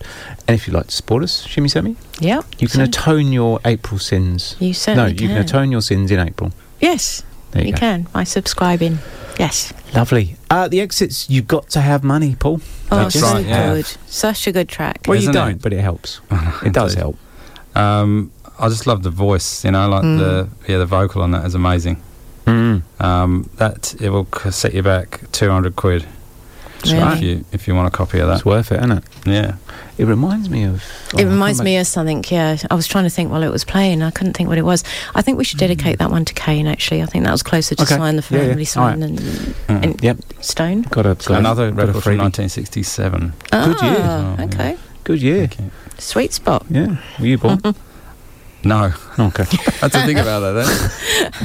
[0.49, 2.45] if you'd like to support us, Shimmy Sammy, Yep.
[2.59, 4.55] you can atone your April sins.
[4.59, 5.45] You certainly no, certainly you can can.
[5.45, 6.51] atone your sins in April.
[6.79, 8.99] Yes, There you you can by subscribing.
[9.39, 9.73] Yes.
[9.95, 10.35] Lovely.
[10.49, 12.59] Uh, the exits, you've got to have money, Paul.
[12.91, 13.73] Oh, That's so right, yeah.
[13.73, 13.85] good.
[14.05, 14.99] Such a good track.
[15.07, 15.61] Well, you Isn't don't, it?
[15.61, 16.19] but it helps.
[16.63, 17.17] it does help.
[17.75, 19.63] Um, I just love the voice.
[19.63, 20.17] You know, like Mm.
[20.19, 22.01] the yeah, the vocal on that is amazing.
[22.49, 23.03] Mm.
[23.03, 26.05] Um, that it will set you back two hundred quid.
[26.85, 26.97] Really?
[27.17, 29.03] If you if you want a copy of that, It's worth it, isn't it?
[29.25, 29.55] yeah.
[29.97, 30.81] It reminds me of.
[31.17, 32.55] It reminds me of something, yeah.
[32.71, 34.01] I was trying to think while it was playing.
[34.01, 34.81] I couldn't think what it was.
[35.13, 37.01] I think we should dedicate that one to Kane, actually.
[37.01, 37.97] I think that was closer to Okay.
[37.97, 38.47] Sign the Yeah, yeah.
[38.47, 39.17] Family Sign All right.
[39.67, 40.03] than Mm.
[40.05, 40.81] and Stone.
[40.83, 42.19] Got a, got Another got a record from freebie.
[42.19, 43.33] 1967.
[43.51, 43.97] Good year.
[43.99, 44.77] Ah, Oh, okay.
[45.03, 45.49] Good year.
[45.97, 46.65] Sweet spot.
[46.69, 46.95] Yeah.
[47.19, 47.59] Were you born?
[48.63, 49.43] No, okay.
[49.43, 50.65] I had to think about that.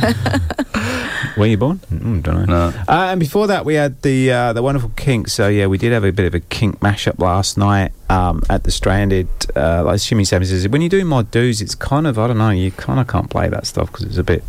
[0.01, 1.35] Then.
[1.37, 1.79] Were you born?
[1.91, 2.71] Mm, don't know.
[2.71, 2.79] No.
[2.89, 5.29] Uh, and before that, we had the uh, the wonderful Kink.
[5.29, 8.65] So yeah, we did have a bit of a Kink mashup last night um, at
[8.65, 9.29] the Stranded.
[9.55, 12.39] Uh, like Shimmy Sammy says, when you do mod dues, it's kind of I don't
[12.39, 12.51] know.
[12.51, 14.45] You kind of can't play that stuff because it's a bit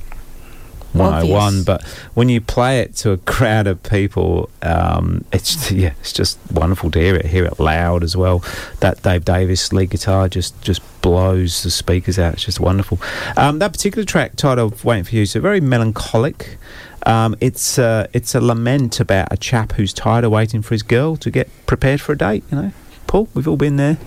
[0.97, 1.43] 101.
[1.43, 1.65] Obvious.
[1.65, 6.39] But when you play it to a crowd of people, um, it's yeah, it's just
[6.51, 7.25] wonderful to hear it.
[7.25, 8.43] Hear it loud as well.
[8.79, 12.33] That Dave Davies lead guitar just just blows the speakers out.
[12.33, 12.99] It's just wonderful.
[13.37, 16.57] Um, that particular track titled "Waiting for You" is very melancholic.
[17.05, 20.83] Um, it's uh, it's a lament about a chap who's tired of waiting for his
[20.83, 22.43] girl to get prepared for a date.
[22.49, 22.71] You know,
[23.07, 23.97] Paul, we've all been there.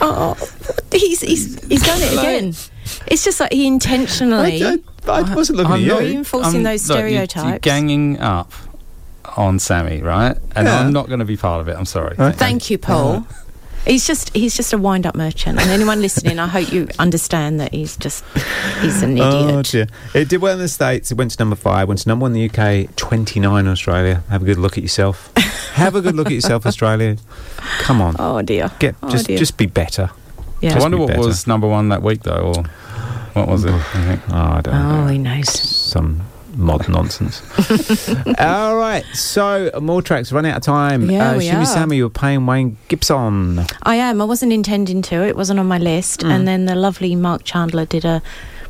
[0.00, 0.36] Oh,
[0.92, 2.54] he's, he's, he's done it again.
[3.06, 4.62] It's just like he intentionally.
[4.64, 6.08] I, I, I wasn't looking I'm at not you.
[6.08, 7.48] reinforcing I'm- those look, you- stereotypes.
[7.48, 8.52] You're ganging up
[9.36, 10.36] on Sammy, right?
[10.56, 10.80] And Yeah.
[10.80, 11.76] I'm not going to be part of it.
[11.76, 12.16] I'm sorry.
[12.18, 12.36] Okay.
[12.36, 13.26] Thank you, Paul.
[13.86, 15.58] He's just he's just a wind up merchant.
[15.58, 18.22] And anyone listening, I hope you understand that he's just
[18.82, 19.66] he's an Oh idiot.
[19.70, 19.86] dear!
[20.22, 21.10] It did well in the states.
[21.10, 21.88] It went to number five.
[21.88, 22.94] Went to number one in the UK.
[22.96, 24.22] Twenty nine in Australia.
[24.28, 25.32] Have a good look at yourself.
[25.76, 27.16] Have a good look at yourself, Australia.
[27.78, 28.70] Come on, Oh dear.
[28.80, 29.38] get Oh, just dear.
[29.38, 30.10] just be better.
[30.60, 30.76] Yeah.
[30.76, 31.20] I wonder be what better.
[31.26, 32.64] was number one that week, though, or
[33.34, 33.70] what was it?
[33.94, 34.20] I.
[34.30, 35.04] Oh, I don't know.
[35.04, 35.48] Oh, he knows.
[35.50, 36.22] Some
[36.56, 37.40] mod nonsense.
[38.38, 40.32] All right, so more tracks.
[40.32, 41.08] Run out of time.
[41.10, 41.66] Yeah, uh, we Shimmy are.
[41.66, 43.60] Sammy, you were playing Wayne Gibson.
[43.84, 44.20] I am.
[44.20, 45.16] I wasn't intending to.
[45.26, 46.20] It wasn't on my list.
[46.20, 46.30] Mm.
[46.30, 48.20] And then the lovely Mark Chandler did a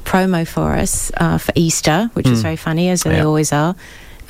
[0.05, 2.43] promo for us uh, for Easter, which was Mm.
[2.43, 3.75] very funny, as they always are.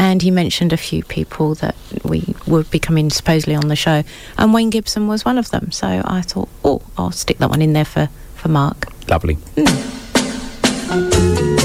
[0.00, 4.02] And he mentioned a few people that we would be coming supposedly on the show,
[4.38, 5.70] and Wayne Gibson was one of them.
[5.72, 8.86] So I thought, oh, I'll stick that one in there for for Mark.
[9.08, 9.36] Lovely.
[10.90, 11.59] Under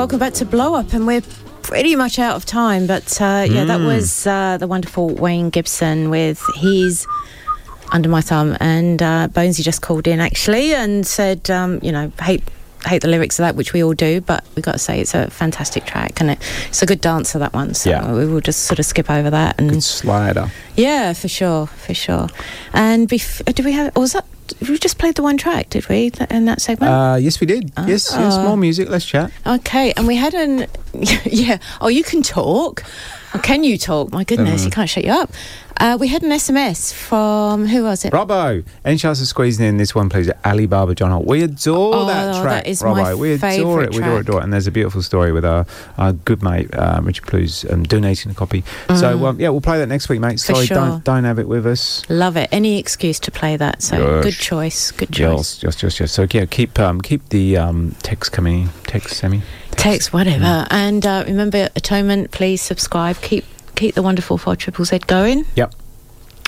[0.00, 1.20] welcome back to Blow Up, and we're
[1.60, 2.86] pretty much out of time.
[2.86, 3.86] But uh, yeah, that Mm.
[3.86, 7.06] was uh, the wonderful Wayne Gibson with his
[7.92, 12.10] Under My Thumb, and uh, Bonesy just called in actually and said, um, you know,
[12.22, 12.42] hate
[12.86, 15.14] hate the lyrics of that, which we all do, but we've got to say it's
[15.14, 16.38] a fantastic track and it,
[16.68, 17.74] it's a good dancer that one.
[17.74, 18.12] So Yeah.
[18.12, 20.50] we will just sort of skip over that and Slider.
[20.76, 22.28] yeah, for sure, for sure.
[22.72, 23.92] And bef- uh, did we have?
[23.96, 24.24] Or was that?
[24.68, 26.90] We just played the one track, did we, in that segment?
[26.92, 27.70] Uh, yes, we did.
[27.86, 28.34] Yes, yes.
[28.34, 28.42] Oh.
[28.48, 28.88] More music.
[28.88, 29.30] Let's chat.
[29.46, 30.66] Okay, and we had an
[31.24, 31.58] yeah.
[31.80, 32.82] Oh, you can talk.
[33.44, 34.10] Can you talk?
[34.10, 34.64] My goodness, Mm.
[34.64, 35.30] you can't shut you up.
[35.80, 38.12] Uh, we had an SMS from who was it?
[38.12, 38.62] Robbo.
[38.84, 40.30] Any chance of squeezing in this one, please?
[40.44, 41.26] Alibaba John Holt.
[41.26, 42.96] We adore Oh, that that track, is Robbo.
[43.02, 43.92] my we adore it.
[43.92, 44.20] We adore it, track.
[44.20, 44.44] adore it.
[44.44, 45.64] And there's a beautiful story with our,
[45.96, 48.62] our good mate uh, Richard Blues um, donating a copy.
[48.88, 49.24] So Mm.
[49.26, 50.38] um, yeah, we'll play that next week, mate.
[50.38, 50.76] Sorry, sure.
[50.76, 52.02] don't don't have it with us.
[52.10, 52.48] Love it.
[52.52, 53.80] Any excuse to play that.
[53.82, 54.90] So good choice.
[54.90, 55.62] Good choice.
[55.62, 56.12] Yes, yes, yes, yes.
[56.12, 58.62] So yeah, keep um, keep the um, text coming.
[58.64, 58.68] in.
[58.84, 59.40] Text, Sammy.
[59.72, 60.44] Text whatever.
[60.44, 60.66] Mm.
[60.70, 62.32] And uh, remember, atonement.
[62.32, 63.16] Please subscribe.
[63.22, 63.44] Keep
[63.80, 65.44] keep the wonderful four triple Z going.
[65.56, 65.74] Yep.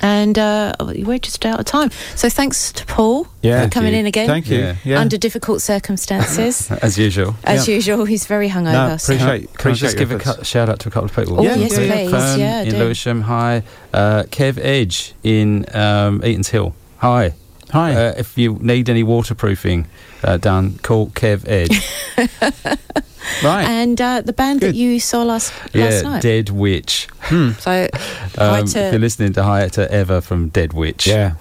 [0.04, 1.90] And uh, we're just out of time.
[2.16, 3.62] So thanks to Paul Yeah.
[3.64, 4.00] for coming you.
[4.00, 4.26] in again.
[4.26, 4.59] Thank you.
[4.59, 4.74] Yeah.
[4.84, 4.98] Yeah.
[5.00, 6.68] Under difficult circumstances.
[6.82, 7.36] As usual.
[7.44, 9.00] As usual, he's very hungover.
[9.00, 11.14] so- Can I- Can I just give a cu- shout out to a couple of
[11.14, 11.38] people?
[11.38, 12.10] Oh, Yeah, yes, Ruth please.
[12.10, 12.78] Fern Yeah, in do.
[12.78, 13.20] Lewisham.
[13.22, 13.62] Hi.
[13.92, 16.74] Uh, Kev Edge in um, Eaton's Hill.
[16.98, 17.34] Hi.
[17.73, 17.94] Hi.
[17.94, 19.86] Uh, if you need any waterproofing
[20.23, 21.81] uh, done, call Kev Edge.
[23.43, 23.65] right.
[23.65, 26.23] And uh, the band that you saw last last yeah, night.
[26.23, 27.09] Dead Witch.
[27.31, 27.89] So hi
[28.36, 31.07] Um, to- if you're listening to Hi to Ever from Dead Witch.
[31.07, 31.36] Yeah.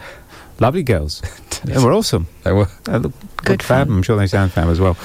[0.61, 1.21] Lovely girls.
[1.65, 2.27] they were awesome.
[2.43, 2.67] They were.
[2.85, 3.89] They look good fab.
[3.89, 4.95] I'm sure they sound fab as well.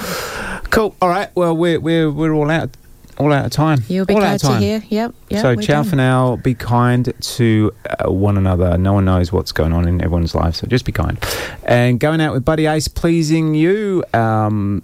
[0.69, 0.95] Cool.
[1.01, 1.29] All right.
[1.35, 2.69] Well, we're we're we're all out
[3.17, 3.83] all out of time.
[3.87, 4.83] You'll be all glad out of to hear.
[4.87, 5.15] Yep.
[5.29, 5.89] yep so ciao done.
[5.89, 6.35] for now.
[6.37, 8.77] Be kind to uh, one another.
[8.77, 11.17] No one knows what's going on in everyone's life, so just be kind.
[11.63, 14.03] And going out with Buddy Ace, pleasing you.
[14.13, 14.83] Um,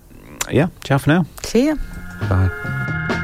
[0.51, 0.67] yeah.
[0.83, 1.25] Ciao for now.
[1.43, 1.75] See ya.
[2.29, 3.19] Bye.